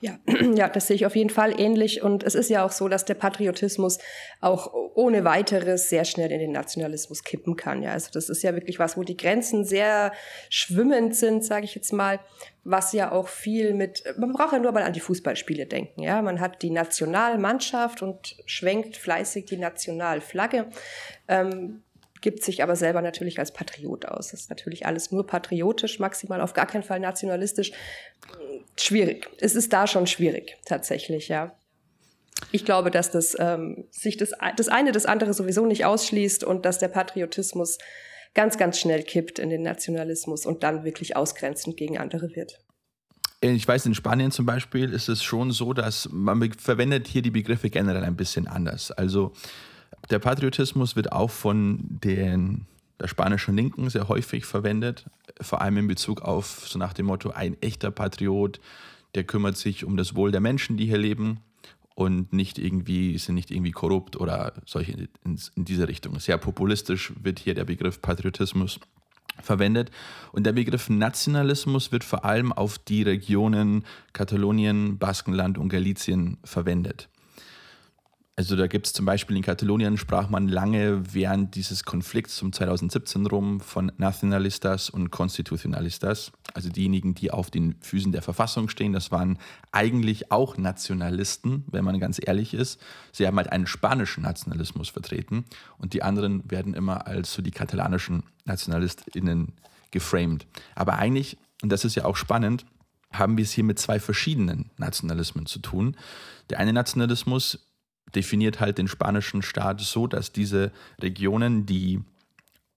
[0.00, 0.18] Ja,
[0.54, 2.02] ja, das sehe ich auf jeden Fall ähnlich.
[2.02, 3.98] Und es ist ja auch so, dass der Patriotismus
[4.40, 7.82] auch ohne weiteres sehr schnell in den Nationalismus kippen kann.
[7.82, 10.12] Ja, also das ist ja wirklich was, wo die Grenzen sehr
[10.50, 12.20] schwimmend sind, sage ich jetzt mal.
[12.64, 16.02] Was ja auch viel mit, man braucht ja nur mal an die Fußballspiele denken.
[16.02, 20.66] Ja, man hat die Nationalmannschaft und schwenkt fleißig die Nationalflagge.
[21.26, 21.82] Ähm,
[22.22, 24.28] gibt sich aber selber natürlich als Patriot aus.
[24.30, 27.72] Das ist natürlich alles nur patriotisch, maximal auf gar keinen Fall nationalistisch.
[28.78, 29.28] Schwierig.
[29.40, 31.54] Es ist da schon schwierig, tatsächlich, ja.
[32.50, 36.64] Ich glaube, dass das, ähm, sich das, das eine das andere sowieso nicht ausschließt und
[36.64, 37.78] dass der Patriotismus
[38.34, 42.58] ganz, ganz schnell kippt in den Nationalismus und dann wirklich ausgrenzend gegen andere wird.
[43.40, 47.30] Ich weiß, in Spanien zum Beispiel ist es schon so, dass man verwendet hier die
[47.30, 48.92] Begriffe generell ein bisschen anders.
[48.92, 49.32] Also
[50.10, 52.66] der Patriotismus wird auch von den,
[53.00, 55.06] der spanischen Linken sehr häufig verwendet,
[55.40, 58.60] vor allem in Bezug auf so nach dem Motto, ein echter Patriot,
[59.14, 61.40] der kümmert sich um das Wohl der Menschen, die hier leben
[61.94, 65.08] und nicht irgendwie, sind nicht irgendwie korrupt oder solche in,
[65.54, 66.18] in diese Richtung.
[66.18, 68.80] Sehr populistisch wird hier der Begriff Patriotismus
[69.40, 69.90] verwendet.
[70.32, 77.08] Und der Begriff Nationalismus wird vor allem auf die Regionen Katalonien, Baskenland und Galizien verwendet.
[78.34, 82.50] Also da gibt es zum Beispiel in Katalonien sprach man lange während dieses Konflikts um
[82.50, 88.94] 2017 rum von Nacionalistas und Constitucionalistas, also diejenigen, die auf den Füßen der Verfassung stehen.
[88.94, 89.38] Das waren
[89.70, 92.80] eigentlich auch Nationalisten, wenn man ganz ehrlich ist.
[93.12, 95.44] Sie haben halt einen spanischen Nationalismus vertreten
[95.76, 99.52] und die anderen werden immer als so die katalanischen NationalistInnen
[99.90, 100.46] geframed.
[100.74, 102.64] Aber eigentlich, und das ist ja auch spannend,
[103.12, 105.98] haben wir es hier mit zwei verschiedenen Nationalismen zu tun.
[106.48, 107.58] Der eine Nationalismus
[108.14, 110.70] definiert halt den spanischen Staat so, dass diese
[111.00, 112.00] Regionen, die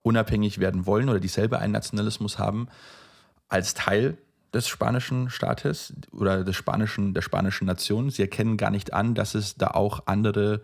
[0.02, 2.68] unabhängig werden wollen oder die selber einen Nationalismus haben,
[3.48, 4.18] als Teil
[4.54, 9.34] des spanischen Staates oder des spanischen, der spanischen Nation, sie erkennen gar nicht an, dass
[9.34, 10.62] es da auch andere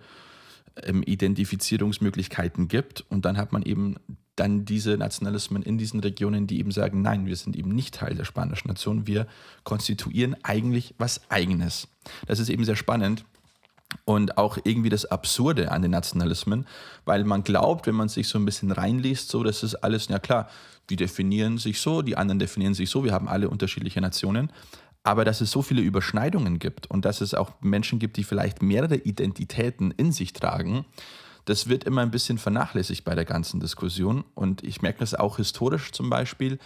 [0.83, 3.05] ähm, Identifizierungsmöglichkeiten gibt.
[3.09, 3.97] Und dann hat man eben
[4.37, 8.15] dann diese Nationalismen in diesen Regionen, die eben sagen, nein, wir sind eben nicht Teil
[8.15, 9.27] der spanischen Nation, wir
[9.65, 11.89] konstituieren eigentlich was eigenes.
[12.27, 13.25] Das ist eben sehr spannend,
[14.05, 16.67] und auch irgendwie das Absurde an den Nationalismen,
[17.05, 20.19] weil man glaubt, wenn man sich so ein bisschen reinliest, so, das ist alles, ja
[20.19, 20.49] klar,
[20.91, 24.51] die definieren sich so, die anderen definieren sich so, wir haben alle unterschiedliche Nationen,
[25.05, 28.63] aber dass es so viele Überschneidungen gibt und dass es auch Menschen gibt, die vielleicht
[28.63, 30.85] mehrere Identitäten in sich tragen,
[31.45, 34.25] das wird immer ein bisschen vernachlässigt bei der ganzen Diskussion.
[34.35, 36.59] Und ich merke das auch historisch zum Beispiel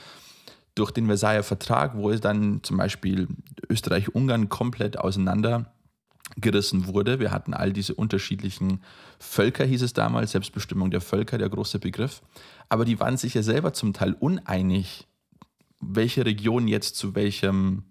[0.75, 3.29] durch den Versailler Vertrag, wo es dann zum Beispiel
[3.71, 5.73] Österreich-Ungarn komplett auseinander
[6.37, 7.19] gerissen wurde.
[7.19, 8.81] Wir hatten all diese unterschiedlichen
[9.19, 12.23] Völker, hieß es damals, Selbstbestimmung der Völker, der große Begriff.
[12.69, 15.07] Aber die waren sich ja selber zum Teil uneinig,
[15.81, 17.85] welche Region jetzt zu welchem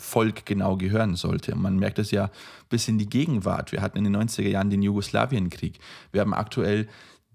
[0.00, 1.54] Volk genau gehören sollte.
[1.54, 2.30] Man merkt es ja
[2.68, 3.72] bis in die Gegenwart.
[3.72, 5.78] Wir hatten in den 90er Jahren den Jugoslawienkrieg.
[6.12, 6.88] Wir haben aktuell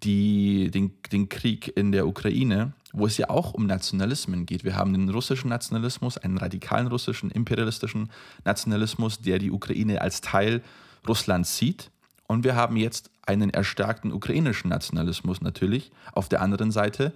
[0.03, 4.63] die, den, den Krieg in der Ukraine, wo es ja auch um Nationalismen geht.
[4.63, 8.09] Wir haben den russischen Nationalismus, einen radikalen russischen, imperialistischen
[8.45, 10.61] Nationalismus, der die Ukraine als Teil
[11.07, 11.91] Russlands sieht.
[12.27, 17.13] Und wir haben jetzt einen erstarkten ukrainischen Nationalismus natürlich auf der anderen Seite,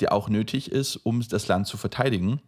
[0.00, 2.40] der auch nötig ist, um das Land zu verteidigen.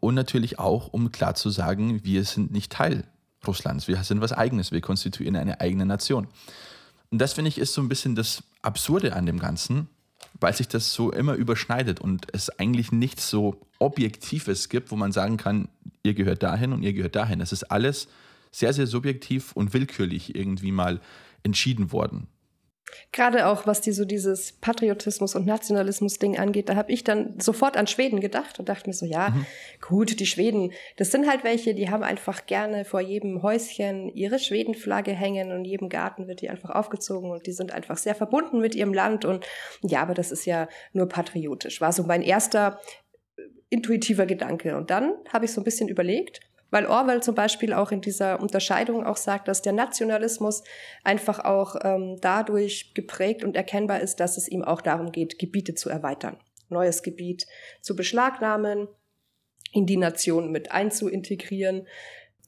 [0.00, 3.04] Und natürlich auch, um klar zu sagen, wir sind nicht Teil
[3.46, 6.26] Russlands, wir sind was Eigenes, wir konstituieren eine eigene Nation.
[7.10, 9.88] Und das finde ich ist so ein bisschen das Absurde an dem Ganzen,
[10.40, 15.12] weil sich das so immer überschneidet und es eigentlich nichts so Objektives gibt, wo man
[15.12, 15.68] sagen kann,
[16.02, 17.40] ihr gehört dahin und ihr gehört dahin.
[17.40, 18.08] Es ist alles
[18.50, 21.00] sehr, sehr subjektiv und willkürlich irgendwie mal
[21.42, 22.26] entschieden worden.
[23.12, 27.76] Gerade auch, was die so dieses Patriotismus- und Nationalismus-Ding angeht, da habe ich dann sofort
[27.76, 29.46] an Schweden gedacht und dachte mir so, ja, mhm.
[29.80, 34.38] gut, die Schweden, das sind halt welche, die haben einfach gerne vor jedem Häuschen ihre
[34.38, 38.14] Schwedenflagge hängen und in jedem Garten wird die einfach aufgezogen und die sind einfach sehr
[38.14, 39.44] verbunden mit ihrem Land und
[39.82, 41.80] ja, aber das ist ja nur patriotisch.
[41.80, 42.80] War so mein erster
[43.36, 44.76] äh, intuitiver Gedanke.
[44.76, 46.40] Und dann habe ich so ein bisschen überlegt,
[46.76, 50.62] weil Orwell zum Beispiel auch in dieser Unterscheidung auch sagt, dass der Nationalismus
[51.04, 55.74] einfach auch ähm, dadurch geprägt und erkennbar ist, dass es ihm auch darum geht, Gebiete
[55.74, 56.36] zu erweitern,
[56.68, 57.46] neues Gebiet
[57.80, 58.88] zu beschlagnahmen,
[59.72, 61.86] in die Nation mit einzuintegrieren.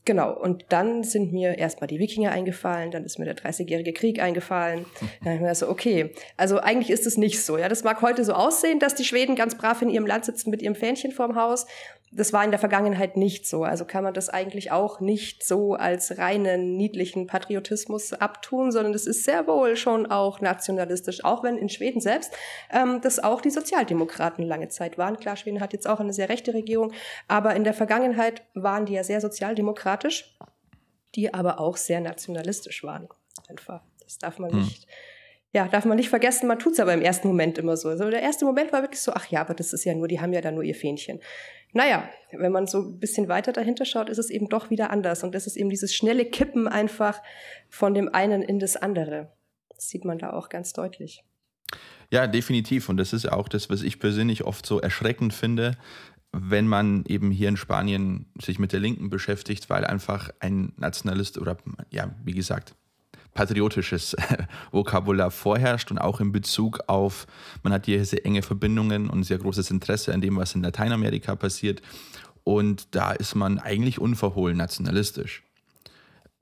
[0.05, 4.21] Genau, und dann sind mir erstmal die Wikinger eingefallen, dann ist mir der Dreißigjährige Krieg
[4.21, 4.85] eingefallen.
[5.25, 7.59] Dann ich mir so, okay, also eigentlich ist es nicht so.
[7.59, 10.51] Ja, das mag heute so aussehen, dass die Schweden ganz brav in ihrem Land sitzen
[10.51, 11.67] mit ihrem Fähnchen vorm Haus
[12.11, 13.65] das war in der Vergangenheit nicht so.
[13.65, 19.07] Also kann man das eigentlich auch nicht so als reinen niedlichen Patriotismus abtun, sondern es
[19.07, 22.33] ist sehr wohl schon auch nationalistisch, auch wenn in Schweden selbst
[22.71, 25.19] ähm, das auch die Sozialdemokraten lange Zeit waren.
[25.19, 26.93] Klar, Schweden hat jetzt auch eine sehr rechte Regierung,
[27.27, 30.37] aber in der Vergangenheit waren die ja sehr sozialdemokratisch,
[31.15, 33.09] die aber auch sehr nationalistisch waren.
[33.49, 33.83] Einfach.
[34.03, 34.61] Das darf man hm.
[34.61, 34.87] nicht
[35.55, 37.89] ja, darf man nicht vergessen, man tut es aber im ersten Moment immer so.
[37.89, 40.21] Also der erste Moment war wirklich so, ach ja, aber das ist ja nur, die
[40.21, 41.21] haben ja da nur ihr Fähnchen.
[41.73, 45.23] Naja, wenn man so ein bisschen weiter dahinter schaut, ist es eben doch wieder anders.
[45.23, 47.23] Und das ist eben dieses schnelle Kippen einfach
[47.69, 49.33] von dem einen in das andere.
[49.75, 51.25] Das sieht man da auch ganz deutlich.
[52.11, 52.89] Ja, definitiv.
[52.89, 55.77] Und das ist auch das, was ich persönlich oft so erschreckend finde,
[56.33, 61.39] wenn man eben hier in Spanien sich mit der Linken beschäftigt, weil einfach ein Nationalist
[61.39, 61.57] oder
[61.91, 62.75] ja, wie gesagt,
[63.39, 64.17] patriotisches
[64.73, 67.29] Vokabular vorherrscht und auch in Bezug auf,
[67.63, 71.37] man hat hier sehr enge Verbindungen und sehr großes Interesse an dem, was in Lateinamerika
[71.37, 71.81] passiert.
[72.43, 75.45] Und da ist man eigentlich unverhohlen nationalistisch.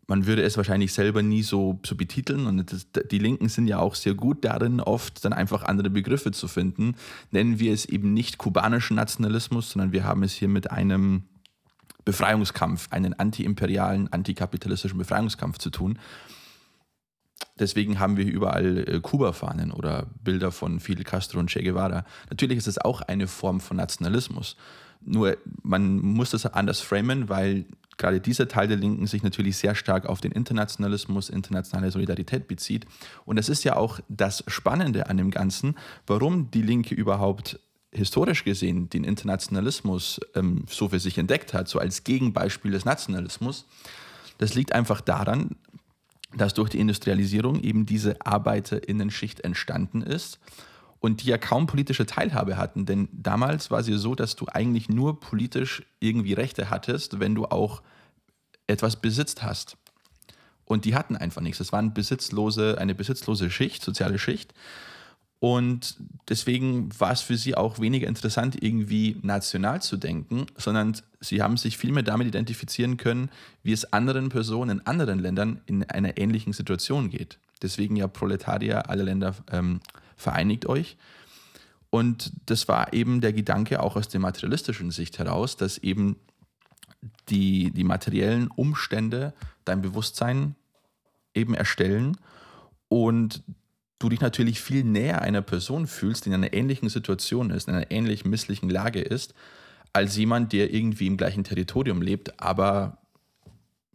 [0.06, 3.78] Man würde es wahrscheinlich selber nie so, so betiteln und das, die Linken sind ja
[3.78, 6.94] auch sehr gut darin, oft dann einfach andere Begriffe zu finden.
[7.30, 11.24] Nennen wir es eben nicht kubanischen Nationalismus, sondern wir haben es hier mit einem
[12.06, 15.98] Befreiungskampf, einen antiimperialen, antikapitalistischen Befreiungskampf zu tun.
[17.58, 22.04] Deswegen haben wir überall äh, Kuba-Fahnen oder Bilder von Fidel Castro und Che Guevara.
[22.30, 24.56] Natürlich ist es auch eine Form von Nationalismus.
[25.02, 27.64] Nur man muss das anders framen, weil
[27.96, 32.86] gerade dieser Teil der Linken sich natürlich sehr stark auf den Internationalismus, internationale Solidarität bezieht.
[33.24, 37.58] Und das ist ja auch das Spannende an dem Ganzen, warum die Linke überhaupt
[37.92, 43.64] historisch gesehen den Internationalismus ähm, so für sich entdeckt hat, so als Gegenbeispiel des Nationalismus.
[44.38, 45.56] Das liegt einfach daran,
[46.34, 50.38] dass durch die Industrialisierung eben diese Arbeiterinnenschicht entstanden ist
[51.00, 52.86] und die ja kaum politische Teilhabe hatten.
[52.86, 57.34] Denn damals war es ja so, dass du eigentlich nur politisch irgendwie Rechte hattest, wenn
[57.34, 57.82] du auch
[58.66, 59.76] etwas besitzt hast.
[60.64, 61.60] Und die hatten einfach nichts.
[61.60, 64.52] Es war besitzlose, eine besitzlose Schicht, soziale Schicht.
[65.46, 65.94] Und
[66.28, 71.56] deswegen war es für sie auch weniger interessant, irgendwie national zu denken, sondern sie haben
[71.56, 73.30] sich vielmehr damit identifizieren können,
[73.62, 77.38] wie es anderen Personen in anderen Ländern in einer ähnlichen Situation geht.
[77.62, 79.78] Deswegen ja Proletarier, alle Länder ähm,
[80.16, 80.96] vereinigt euch.
[81.90, 86.16] Und das war eben der Gedanke auch aus der materialistischen Sicht heraus, dass eben
[87.28, 89.32] die, die materiellen Umstände
[89.64, 90.56] dein Bewusstsein
[91.34, 92.16] eben erstellen
[92.88, 93.44] und
[93.98, 97.74] du dich natürlich viel näher einer Person fühlst, die in einer ähnlichen Situation ist, in
[97.74, 99.34] einer ähnlich misslichen Lage ist,
[99.92, 102.98] als jemand, der irgendwie im gleichen Territorium lebt, aber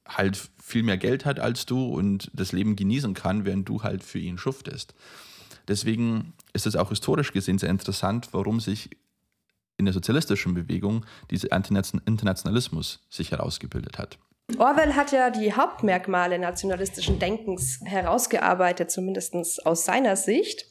[0.07, 4.03] halt viel mehr Geld hat als du und das Leben genießen kann, während du halt
[4.03, 4.93] für ihn schuftest.
[5.67, 8.89] Deswegen ist es auch historisch gesehen sehr interessant, warum sich
[9.77, 14.17] in der sozialistischen Bewegung dieser Internationalismus sich herausgebildet hat.
[14.57, 20.65] Orwell hat ja die Hauptmerkmale nationalistischen Denkens herausgearbeitet, zumindest aus seiner Sicht.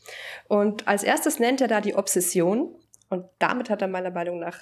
[0.49, 2.77] Und als erstes nennt er da die Obsession.
[3.09, 4.59] Und damit hat er meiner Meinung nach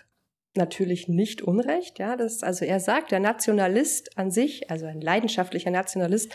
[0.55, 1.99] natürlich nicht Unrecht.
[1.99, 6.33] Ja, das, also er sagt, der Nationalist an sich, also ein leidenschaftlicher Nationalist,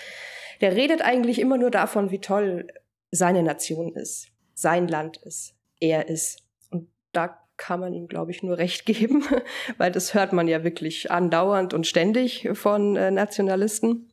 [0.62, 2.68] der redet eigentlich immer nur davon, wie toll
[3.12, 6.44] seine Nation ist, sein Land ist, er ist.
[6.72, 9.24] Und da kann man ihm, glaube ich, nur recht geben,
[9.78, 14.12] weil das hört man ja wirklich andauernd und ständig von äh, Nationalisten.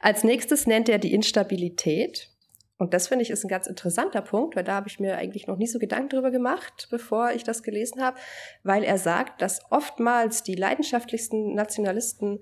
[0.00, 2.28] Als nächstes nennt er die Instabilität.
[2.78, 5.46] Und das finde ich ist ein ganz interessanter Punkt, weil da habe ich mir eigentlich
[5.46, 8.18] noch nie so Gedanken drüber gemacht, bevor ich das gelesen habe,
[8.62, 12.40] weil er sagt, dass oftmals die leidenschaftlichsten Nationalisten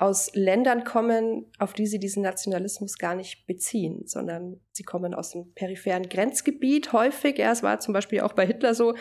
[0.00, 5.30] aus Ländern kommen, auf die sie diesen Nationalismus gar nicht beziehen, sondern sie kommen aus
[5.30, 7.36] dem peripheren Grenzgebiet häufig.
[7.36, 8.92] Ja, es war zum Beispiel auch bei Hitler so.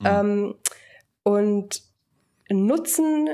[0.00, 0.06] Mhm.
[0.06, 0.54] Ähm,
[1.22, 1.82] und
[2.50, 3.28] nutzen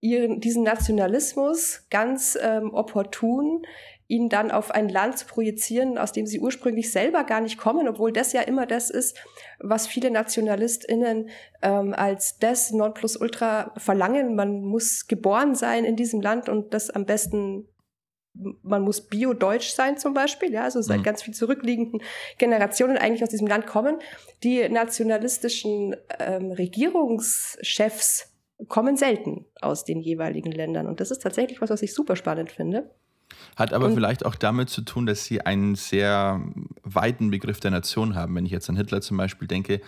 [0.00, 3.62] ihren, diesen Nationalismus ganz ähm, opportun
[4.10, 7.88] ihn dann auf ein Land zu projizieren, aus dem sie ursprünglich selber gar nicht kommen,
[7.88, 9.16] obwohl das ja immer das ist,
[9.60, 11.30] was viele NationalistInnen
[11.62, 14.34] ähm, als das Nonplusultra verlangen.
[14.34, 17.68] Man muss geboren sein in diesem Land und das am besten
[18.62, 21.02] man muss bio-deutsch sein zum Beispiel, ja, also seit mhm.
[21.02, 22.00] ganz viel zurückliegenden
[22.38, 23.98] Generationen eigentlich aus diesem Land kommen.
[24.44, 28.32] Die nationalistischen ähm, Regierungschefs
[28.68, 30.86] kommen selten aus den jeweiligen Ländern.
[30.86, 32.90] Und das ist tatsächlich was, was ich super spannend finde.
[33.56, 36.40] Hat aber und, vielleicht auch damit zu tun, dass sie einen sehr
[36.82, 38.34] weiten Begriff der Nation haben.
[38.34, 39.80] Wenn ich jetzt an Hitler zum Beispiel denke.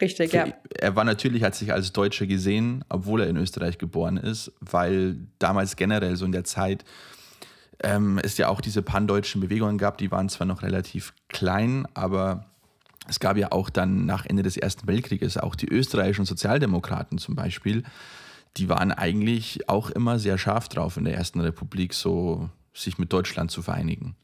[0.00, 0.46] Richtig, ja.
[0.78, 5.18] Er war natürlich, hat sich als Deutscher gesehen, obwohl er in Österreich geboren ist, weil
[5.38, 6.84] damals generell so in der Zeit
[7.82, 12.46] ähm, es ja auch diese pandeutschen Bewegungen gab, die waren zwar noch relativ klein, aber
[13.08, 17.34] es gab ja auch dann nach Ende des Ersten Weltkrieges auch die österreichischen Sozialdemokraten zum
[17.34, 17.82] Beispiel,
[18.56, 23.12] die waren eigentlich auch immer sehr scharf drauf in der Ersten Republik so sich mit
[23.12, 24.16] Deutschland zu vereinigen.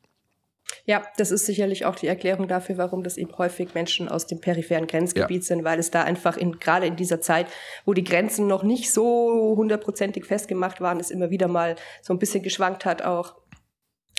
[0.84, 4.40] Ja, das ist sicherlich auch die Erklärung dafür, warum das eben häufig Menschen aus dem
[4.40, 5.46] peripheren Grenzgebiet ja.
[5.46, 7.46] sind, weil es da einfach in, gerade in dieser Zeit,
[7.84, 12.18] wo die Grenzen noch nicht so hundertprozentig festgemacht waren, es immer wieder mal so ein
[12.18, 13.36] bisschen geschwankt hat auch.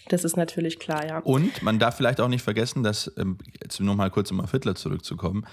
[0.09, 1.19] Das ist natürlich klar, ja.
[1.19, 4.51] Und man darf vielleicht auch nicht vergessen, dass, ähm, jetzt nur mal kurz um auf
[4.51, 5.45] Hitler zurückzukommen,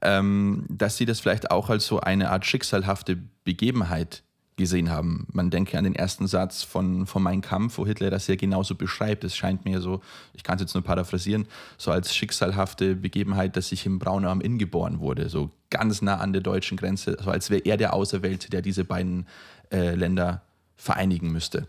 [0.00, 4.24] ähm, dass sie das vielleicht auch als so eine Art schicksalhafte Begebenheit
[4.56, 5.26] gesehen haben.
[5.32, 8.74] Man denke an den ersten Satz von, von Mein Kampf, wo Hitler das ja genauso
[8.74, 9.24] beschreibt.
[9.24, 10.00] Es scheint mir so,
[10.34, 11.46] ich kann es jetzt nur paraphrasieren,
[11.78, 16.16] so als schicksalhafte Begebenheit, dass ich im Braunau am Inn geboren wurde, so ganz nah
[16.16, 19.26] an der deutschen Grenze, so als wäre er der Auserwählte, der diese beiden
[19.72, 20.42] äh, Länder
[20.76, 21.66] vereinigen müsste.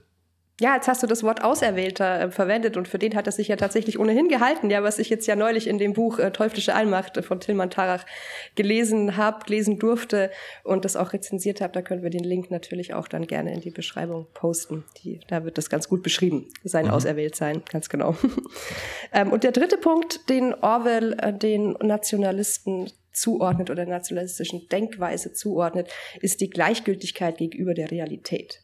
[0.59, 3.47] Ja, jetzt hast du das Wort Auserwählter äh, verwendet und für den hat er sich
[3.47, 6.75] ja tatsächlich ohnehin gehalten, ja, was ich jetzt ja neulich in dem Buch äh, Teuflische
[6.75, 8.05] Allmacht von Tilman Tarach
[8.53, 10.29] gelesen habe, lesen durfte
[10.63, 11.73] und das auch rezensiert habe.
[11.73, 14.83] Da können wir den Link natürlich auch dann gerne in die Beschreibung posten.
[15.03, 16.91] Die, da wird das ganz gut beschrieben, sein mhm.
[16.91, 18.15] Auserwähltsein, ganz genau.
[19.13, 25.89] ähm, und der dritte Punkt, den Orwell äh, den Nationalisten zuordnet oder nationalistischen Denkweise zuordnet,
[26.21, 28.61] ist die Gleichgültigkeit gegenüber der Realität.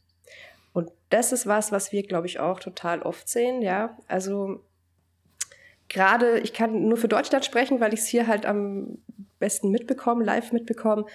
[1.09, 3.97] Das ist was, was wir, glaube ich, auch total oft sehen, ja.
[4.07, 4.61] Also
[5.89, 8.97] gerade, ich kann nur für Deutschland sprechen, weil ich es hier halt am
[9.39, 11.05] besten mitbekomme, live mitbekomme.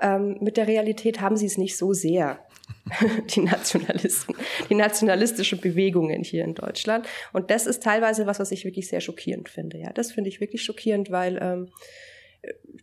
[0.00, 2.38] Ähm, mit der Realität haben sie es nicht so sehr,
[3.34, 4.34] die Nationalisten,
[4.70, 7.06] die nationalistischen Bewegungen hier in Deutschland.
[7.32, 9.78] Und das ist teilweise was, was ich wirklich sehr schockierend finde.
[9.78, 11.68] Ja, das finde ich wirklich schockierend, weil ähm,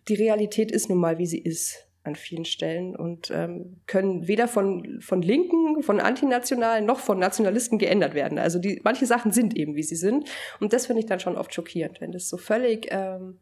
[0.07, 4.47] die Realität ist nun mal, wie sie ist an vielen Stellen und ähm, können weder
[4.47, 8.39] von, von Linken, von Antinationalen noch von Nationalisten geändert werden.
[8.39, 10.29] Also die, manche Sachen sind eben, wie sie sind.
[10.59, 13.39] Und das finde ich dann schon oft schockierend, wenn das so völlig ähm,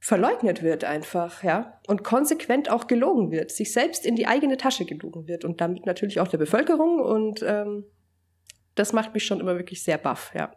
[0.00, 4.86] verleugnet wird einfach, ja, und konsequent auch gelogen wird, sich selbst in die eigene Tasche
[4.86, 7.84] gelogen wird und damit natürlich auch der Bevölkerung und ähm,
[8.74, 10.52] das macht mich schon immer wirklich sehr baff, ja.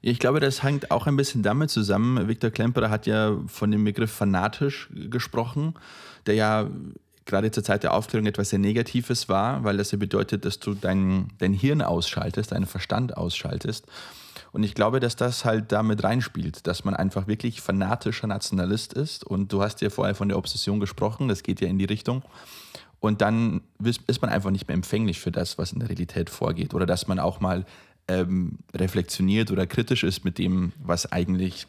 [0.00, 2.28] Ich glaube, das hängt auch ein bisschen damit zusammen.
[2.28, 5.74] Viktor Klemperer hat ja von dem Begriff fanatisch gesprochen,
[6.26, 6.70] der ja
[7.24, 10.74] gerade zur Zeit der Aufklärung etwas sehr Negatives war, weil das ja bedeutet, dass du
[10.74, 13.86] dein, dein Hirn ausschaltest, deinen Verstand ausschaltest.
[14.50, 19.24] Und ich glaube, dass das halt damit reinspielt, dass man einfach wirklich fanatischer Nationalist ist.
[19.24, 22.22] Und du hast ja vorher von der Obsession gesprochen, das geht ja in die Richtung.
[23.00, 26.74] Und dann ist man einfach nicht mehr empfänglich für das, was in der Realität vorgeht.
[26.74, 27.64] Oder dass man auch mal
[28.08, 31.66] ähm, reflektioniert oder kritisch ist mit dem, was eigentlich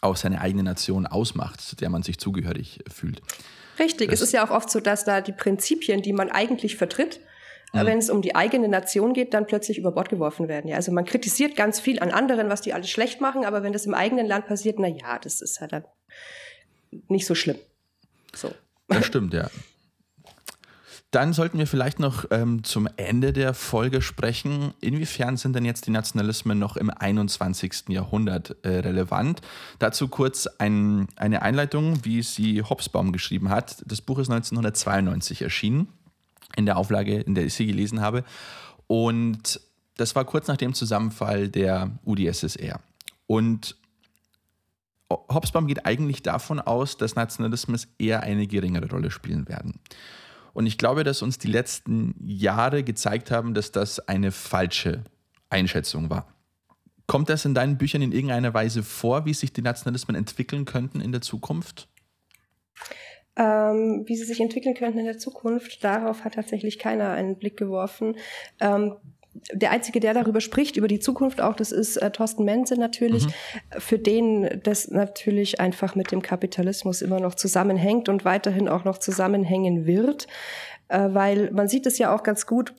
[0.00, 3.20] auch seine eigene Nation ausmacht, zu der man sich zugehörig fühlt.
[3.78, 6.76] Richtig, das es ist ja auch oft so, dass da die Prinzipien, die man eigentlich
[6.76, 7.20] vertritt,
[7.72, 7.86] mhm.
[7.86, 10.68] wenn es um die eigene Nation geht, dann plötzlich über Bord geworfen werden.
[10.68, 13.72] Ja, also man kritisiert ganz viel an anderen, was die alles schlecht machen, aber wenn
[13.72, 15.84] das im eigenen Land passiert, na ja, das ist halt dann
[17.08, 17.58] nicht so schlimm.
[18.34, 18.52] So.
[18.88, 19.50] Das stimmt, ja.
[21.10, 24.74] Dann sollten wir vielleicht noch ähm, zum Ende der Folge sprechen.
[24.80, 27.88] Inwiefern sind denn jetzt die Nationalismen noch im 21.
[27.88, 29.40] Jahrhundert äh, relevant?
[29.78, 33.82] Dazu kurz ein, eine Einleitung, wie sie Hobsbawm geschrieben hat.
[33.86, 35.88] Das Buch ist 1992 erschienen,
[36.56, 38.22] in der Auflage, in der ich sie gelesen habe.
[38.86, 39.62] Und
[39.96, 42.80] das war kurz nach dem Zusammenfall der UdSSR.
[43.26, 43.76] Und
[45.10, 49.80] Hobsbawm geht eigentlich davon aus, dass Nationalismus eher eine geringere Rolle spielen werden.
[50.58, 55.04] Und ich glaube, dass uns die letzten Jahre gezeigt haben, dass das eine falsche
[55.50, 56.34] Einschätzung war.
[57.06, 61.00] Kommt das in deinen Büchern in irgendeiner Weise vor, wie sich die Nationalismen entwickeln könnten
[61.00, 61.86] in der Zukunft?
[63.36, 67.56] Ähm, wie sie sich entwickeln könnten in der Zukunft, darauf hat tatsächlich keiner einen Blick
[67.56, 68.16] geworfen.
[68.58, 68.96] Ähm,
[69.52, 73.26] der Einzige, der darüber spricht, über die Zukunft auch, das ist äh, Thorsten Menze natürlich,
[73.26, 73.30] mhm.
[73.78, 78.98] für den das natürlich einfach mit dem Kapitalismus immer noch zusammenhängt und weiterhin auch noch
[78.98, 80.26] zusammenhängen wird,
[80.88, 82.74] äh, weil man sieht es ja auch ganz gut,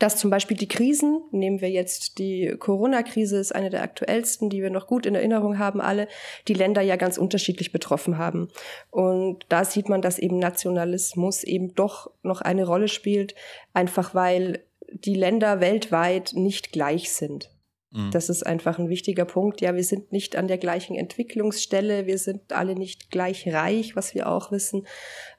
[0.00, 4.62] dass zum Beispiel die Krisen, nehmen wir jetzt die Corona-Krise, ist eine der aktuellsten, die
[4.62, 6.08] wir noch gut in Erinnerung haben, alle,
[6.48, 8.48] die Länder ja ganz unterschiedlich betroffen haben.
[8.90, 13.34] Und da sieht man, dass eben Nationalismus eben doch noch eine Rolle spielt,
[13.74, 17.50] einfach weil die Länder weltweit nicht gleich sind.
[17.90, 18.10] Mhm.
[18.12, 19.60] Das ist einfach ein wichtiger Punkt.
[19.60, 24.14] Ja, wir sind nicht an der gleichen Entwicklungsstelle, wir sind alle nicht gleich reich, was
[24.14, 24.86] wir auch wissen.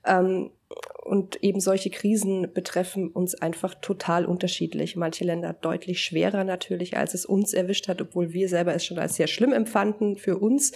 [0.06, 0.52] Ähm,
[1.04, 4.96] und eben solche Krisen betreffen uns einfach total unterschiedlich.
[4.96, 9.00] Manche Länder deutlich schwerer natürlich, als es uns erwischt hat, obwohl wir selber es schon
[9.00, 10.74] als sehr schlimm empfanden für uns.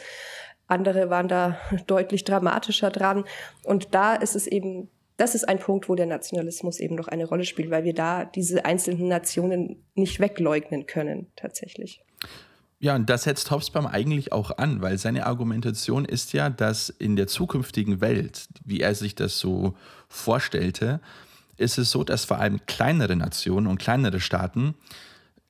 [0.67, 3.25] Andere waren da deutlich dramatischer dran.
[3.63, 7.25] Und da ist es eben, das ist ein Punkt, wo der Nationalismus eben noch eine
[7.25, 12.01] Rolle spielt, weil wir da diese einzelnen Nationen nicht wegleugnen können, tatsächlich.
[12.79, 17.15] Ja, und das setzt Hobsbawm eigentlich auch an, weil seine Argumentation ist ja, dass in
[17.15, 19.75] der zukünftigen Welt, wie er sich das so
[20.09, 20.99] vorstellte,
[21.57, 24.75] ist es so, dass vor allem kleinere Nationen und kleinere Staaten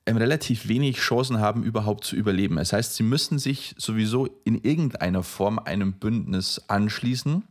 [0.06, 2.56] ähm, relativ wenig Chancen haben, überhaupt zu überleben.
[2.56, 7.42] Das heißt, sie müssen sich sowieso in irgendeiner Form einem Bündnis anschließen.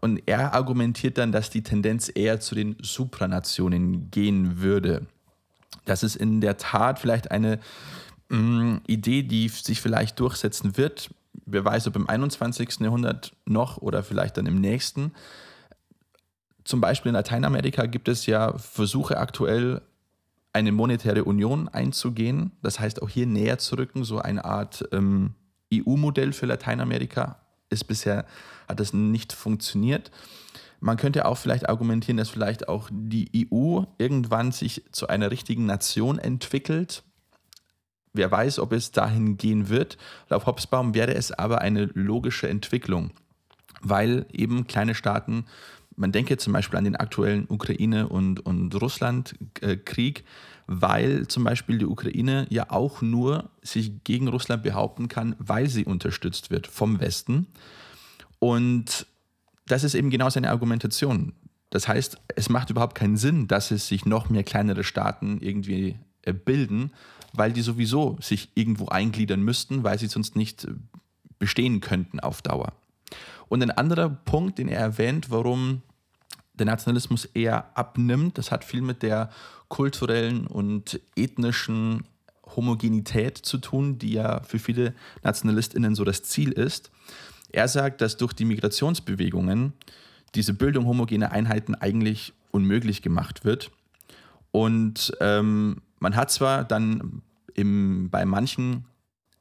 [0.00, 5.06] Und er argumentiert dann, dass die Tendenz eher zu den Supranationen gehen würde.
[5.84, 7.58] Das ist in der Tat vielleicht eine
[8.28, 11.10] mh, Idee, die sich vielleicht durchsetzen wird.
[11.46, 12.80] Wer weiß, ob im 21.
[12.80, 15.12] Jahrhundert noch oder vielleicht dann im nächsten.
[16.64, 19.80] Zum Beispiel in Lateinamerika gibt es ja Versuche aktuell,
[20.52, 22.52] eine monetäre Union einzugehen.
[22.62, 25.34] Das heißt, auch hier näher zu rücken, so eine Art ähm,
[25.72, 27.40] EU-Modell für Lateinamerika.
[27.70, 28.26] Ist bisher,
[28.68, 30.10] hat das nicht funktioniert.
[30.80, 35.66] Man könnte auch vielleicht argumentieren, dass vielleicht auch die EU irgendwann sich zu einer richtigen
[35.66, 37.02] Nation entwickelt,
[38.18, 39.96] Wer weiß, ob es dahin gehen wird.
[40.28, 43.12] Laut Hobsbawm wäre es aber eine logische Entwicklung,
[43.80, 45.44] weil eben kleine Staaten,
[45.94, 50.24] man denke zum Beispiel an den aktuellen Ukraine- und, und Russland-Krieg,
[50.68, 55.86] weil zum Beispiel die Ukraine ja auch nur sich gegen Russland behaupten kann, weil sie
[55.86, 57.46] unterstützt wird vom Westen.
[58.38, 59.06] Und
[59.66, 61.32] das ist eben genau seine Argumentation.
[61.70, 65.96] Das heißt, es macht überhaupt keinen Sinn, dass es sich noch mehr kleinere Staaten irgendwie
[66.22, 66.92] äh, bilden,
[67.32, 70.74] weil die sowieso sich irgendwo eingliedern müssten, weil sie sonst nicht äh,
[71.38, 72.74] bestehen könnten auf Dauer.
[73.48, 75.80] Und ein anderer Punkt, den er erwähnt, warum
[76.58, 79.30] der Nationalismus eher abnimmt, das hat viel mit der
[79.68, 82.04] kulturellen und ethnischen
[82.56, 86.90] Homogenität zu tun, die ja für viele Nationalistinnen so das Ziel ist.
[87.52, 89.72] Er sagt, dass durch die Migrationsbewegungen
[90.34, 93.70] diese Bildung homogener Einheiten eigentlich unmöglich gemacht wird.
[94.50, 97.22] Und ähm, man hat zwar dann
[97.54, 98.84] im, bei manchen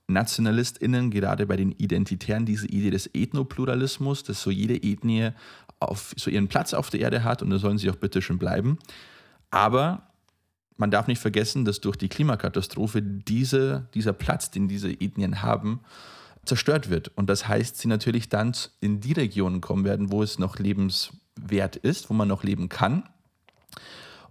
[0.08, 5.32] NationalistInnen, gerade bei den Identitären, diese Idee des Ethnopluralismus, dass so jede Ethnie
[5.80, 8.38] auf, so ihren Platz auf der Erde hat und da sollen sie auch bitte schön
[8.38, 8.80] bleiben.
[9.52, 10.08] Aber
[10.78, 15.82] man darf nicht vergessen, dass durch die Klimakatastrophe diese, dieser Platz, den diese Ethnien haben,
[16.46, 17.12] zerstört wird.
[17.16, 21.76] Und das heißt, sie natürlich dann in die Regionen kommen werden, wo es noch lebenswert
[21.76, 23.04] ist, wo man noch leben kann.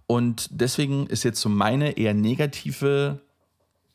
[0.07, 3.21] Und deswegen ist jetzt so meine eher negative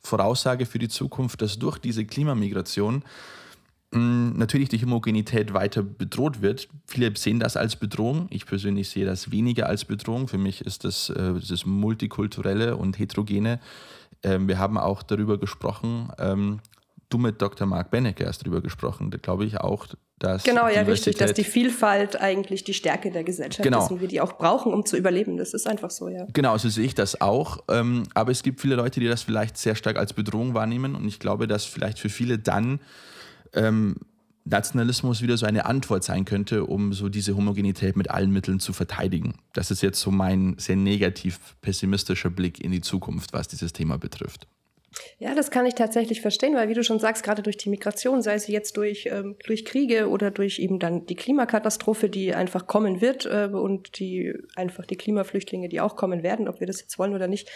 [0.01, 3.03] Voraussage für die Zukunft, dass durch diese Klimamigration
[3.93, 6.69] hm, natürlich die Homogenität weiter bedroht wird.
[6.87, 8.27] Viele sehen das als Bedrohung.
[8.31, 10.29] Ich persönlich sehe das weniger als Bedrohung.
[10.29, 13.61] Für mich ist das äh, das Multikulturelle und Heterogene.
[14.23, 16.61] Ähm, wir haben auch darüber gesprochen, ähm,
[17.11, 17.67] du mit Dr.
[17.67, 19.87] Mark Benecke hast darüber gesprochen, da glaube ich auch,
[20.19, 20.45] dass.
[20.45, 23.85] Genau, ja, richtig, dass die Vielfalt eigentlich die Stärke der Gesellschaft genau.
[23.85, 25.37] ist und wir die auch brauchen, um zu überleben.
[25.37, 26.27] Das ist einfach so, ja.
[26.33, 27.59] Genau, so sehe ich das auch.
[27.69, 31.07] Ähm, aber es gibt viele Leute, die das vielleicht sehr stark als Bedrohung wahrnehmen und
[31.07, 32.81] ich glaube, dass vielleicht für viele dann
[33.55, 33.97] ähm,
[34.45, 38.73] Nationalismus wieder so eine Antwort sein könnte, um so diese Homogenität mit allen Mitteln zu
[38.73, 39.35] verteidigen.
[39.53, 43.99] Das ist jetzt so mein sehr negativ pessimistischer Blick in die Zukunft, was dieses Thema
[43.99, 44.49] betrifft.
[45.19, 48.21] Ja, das kann ich tatsächlich verstehen, weil wie du schon sagst, gerade durch die Migration,
[48.21, 52.67] sei es jetzt durch, ähm, durch Kriege oder durch eben dann die Klimakatastrophe, die einfach
[52.67, 56.81] kommen wird äh, und die einfach die Klimaflüchtlinge, die auch kommen werden, ob wir das
[56.81, 57.51] jetzt wollen oder nicht.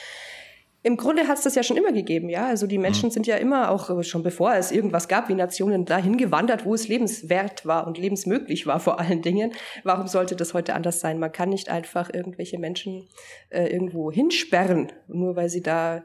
[0.86, 2.46] Im Grunde hat es das ja schon immer gegeben, ja.
[2.46, 3.10] Also die Menschen mhm.
[3.10, 6.74] sind ja immer auch äh, schon bevor es irgendwas gab wie Nationen dahin gewandert, wo
[6.74, 9.52] es lebenswert war und lebensmöglich war vor allen Dingen.
[9.82, 11.18] Warum sollte das heute anders sein?
[11.18, 13.08] Man kann nicht einfach irgendwelche Menschen
[13.50, 16.04] äh, irgendwo hinsperren, nur weil sie da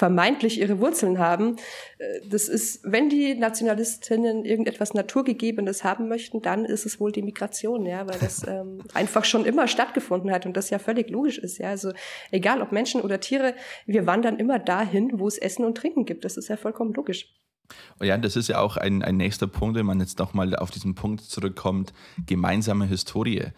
[0.00, 1.56] vermeintlich ihre Wurzeln haben.
[1.98, 7.20] Äh, das ist, wenn die Nationalistinnen irgendetwas Naturgegebenes haben möchten, dann ist es wohl die
[7.20, 11.36] Migration, ja, weil das ähm, einfach schon immer stattgefunden hat und das ja völlig logisch
[11.36, 11.68] ist, ja.
[11.68, 11.92] Also
[12.30, 16.24] egal ob Menschen oder Tiere, wir wandern immer dahin, wo es Essen und Trinken gibt.
[16.24, 17.34] Das ist ja vollkommen logisch.
[18.02, 20.94] Ja, das ist ja auch ein, ein nächster Punkt, wenn man jetzt nochmal auf diesen
[20.94, 21.92] Punkt zurückkommt,
[22.26, 23.52] gemeinsame Historie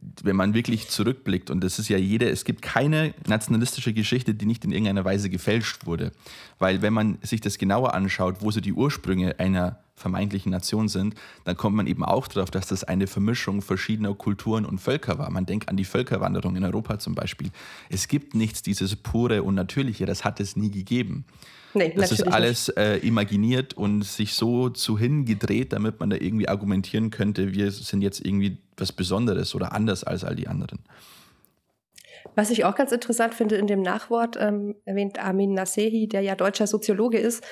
[0.00, 4.46] wenn man wirklich zurückblickt, und das ist ja jede, es gibt keine nationalistische Geschichte, die
[4.46, 6.12] nicht in irgendeiner Weise gefälscht wurde.
[6.58, 11.14] Weil wenn man sich das genauer anschaut, wo so die Ursprünge einer vermeintlichen Nation sind,
[11.44, 15.30] dann kommt man eben auch darauf, dass das eine Vermischung verschiedener Kulturen und Völker war.
[15.30, 17.50] Man denkt an die Völkerwanderung in Europa zum Beispiel.
[17.88, 21.24] Es gibt nichts dieses pure und natürliche, das hat es nie gegeben.
[21.74, 26.48] Nee, das ist alles äh, imaginiert und sich so zu hingedreht, damit man da irgendwie
[26.48, 30.80] argumentieren könnte, wir sind jetzt irgendwie was Besonderes oder anders als all die anderen.
[32.34, 36.34] Was ich auch ganz interessant finde, in dem Nachwort ähm, erwähnt Armin Nasehi, der ja
[36.34, 37.44] deutscher Soziologe ist,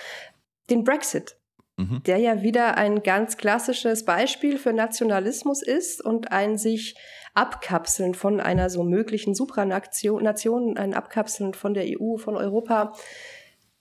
[0.71, 1.37] den Brexit,
[1.77, 2.03] mhm.
[2.07, 6.97] der ja wieder ein ganz klassisches Beispiel für Nationalismus ist und ein sich
[7.35, 12.95] abkapseln von einer so möglichen Supranation, Nation, ein Abkapseln von der EU, von Europa.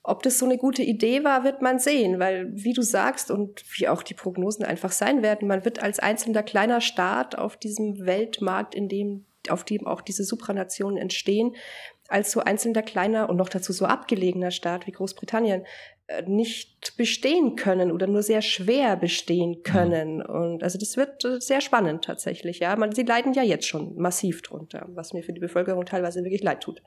[0.08, 3.64] Ob das so eine gute Idee war, wird man sehen, weil wie du sagst und
[3.76, 8.06] wie auch die Prognosen einfach sein werden, man wird als einzelner kleiner Staat auf diesem
[8.06, 11.56] Weltmarkt, in dem auf dem auch diese Supranationen entstehen,
[12.08, 15.66] als so einzelner kleiner und noch dazu so abgelegener Staat wie Großbritannien
[16.08, 20.18] äh, nicht bestehen können oder nur sehr schwer bestehen können.
[20.18, 20.26] Mhm.
[20.26, 22.60] Und also das wird äh, sehr spannend tatsächlich.
[22.60, 26.24] Ja, man, sie leiden ja jetzt schon massiv drunter, was mir für die Bevölkerung teilweise
[26.24, 26.84] wirklich leid tut.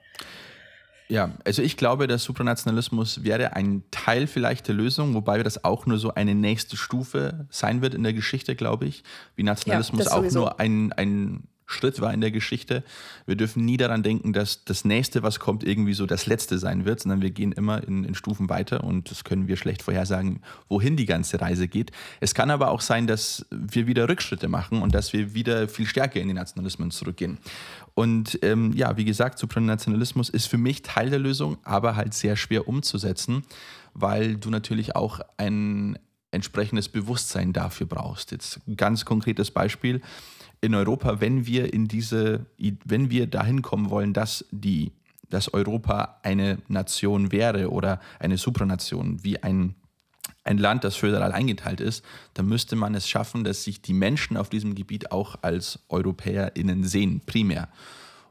[1.08, 5.86] Ja, also ich glaube, der Supranationalismus wäre ein Teil vielleicht der Lösung, wobei das auch
[5.86, 9.04] nur so eine nächste Stufe sein wird in der Geschichte, glaube ich.
[9.34, 12.82] Wie Nationalismus ja, auch nur ein, ein Schritt war in der Geschichte.
[13.26, 16.86] Wir dürfen nie daran denken, dass das nächste, was kommt, irgendwie so das letzte sein
[16.86, 20.40] wird, sondern wir gehen immer in, in, Stufen weiter und das können wir schlecht vorhersagen,
[20.70, 21.92] wohin die ganze Reise geht.
[22.20, 25.86] Es kann aber auch sein, dass wir wieder Rückschritte machen und dass wir wieder viel
[25.86, 27.36] stärker in die Nationalismen zurückgehen.
[27.94, 32.36] Und ähm, ja, wie gesagt, Supranationalismus ist für mich Teil der Lösung, aber halt sehr
[32.36, 33.42] schwer umzusetzen,
[33.92, 35.98] weil du natürlich auch ein
[36.30, 38.32] entsprechendes Bewusstsein dafür brauchst.
[38.32, 40.00] Jetzt ganz konkretes Beispiel
[40.60, 42.46] in Europa, wenn wir in diese,
[42.84, 44.92] wenn wir dahin kommen wollen, dass die,
[45.30, 49.74] dass Europa eine Nation wäre oder eine Supranation, wie ein,
[50.44, 52.04] ein Land, das föderal eingeteilt ist,
[52.34, 56.84] dann müsste man es schaffen, dass sich die Menschen auf diesem Gebiet auch als EuropäerInnen
[56.84, 57.68] sehen, primär.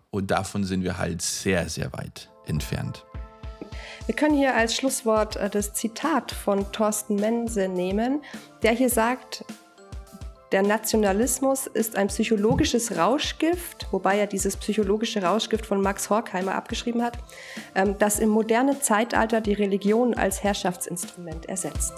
[0.10, 3.06] Und davon sind wir halt sehr, sehr weit entfernt.
[4.06, 8.22] Wir können hier als Schlusswort äh, das Zitat von Thorsten Mense nehmen,
[8.64, 9.44] der hier sagt,
[10.52, 17.04] der Nationalismus ist ein psychologisches Rauschgift, wobei er dieses psychologische Rauschgift von Max Horkheimer abgeschrieben
[17.04, 17.18] hat,
[17.76, 21.94] ähm, das im modernen Zeitalter die Religion als Herrschaftsinstrument ersetzt.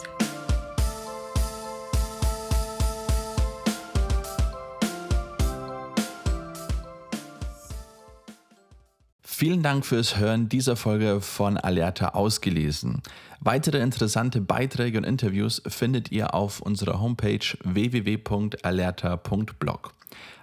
[9.39, 13.01] Vielen Dank fürs Hören dieser Folge von Alerta ausgelesen.
[13.39, 19.93] Weitere interessante Beiträge und Interviews findet ihr auf unserer Homepage www.alerta.blog.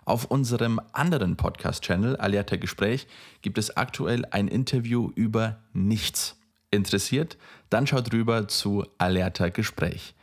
[0.06, 3.06] Auf unserem anderen Podcast-Channel Alerta Gespräch
[3.42, 6.38] gibt es aktuell ein Interview über nichts.
[6.70, 7.36] Interessiert?
[7.68, 10.14] Dann schaut rüber zu Alerta Gespräch.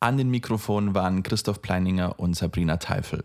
[0.00, 3.22] An den Mikrofonen waren Christoph Pleininger und Sabrina Teifel.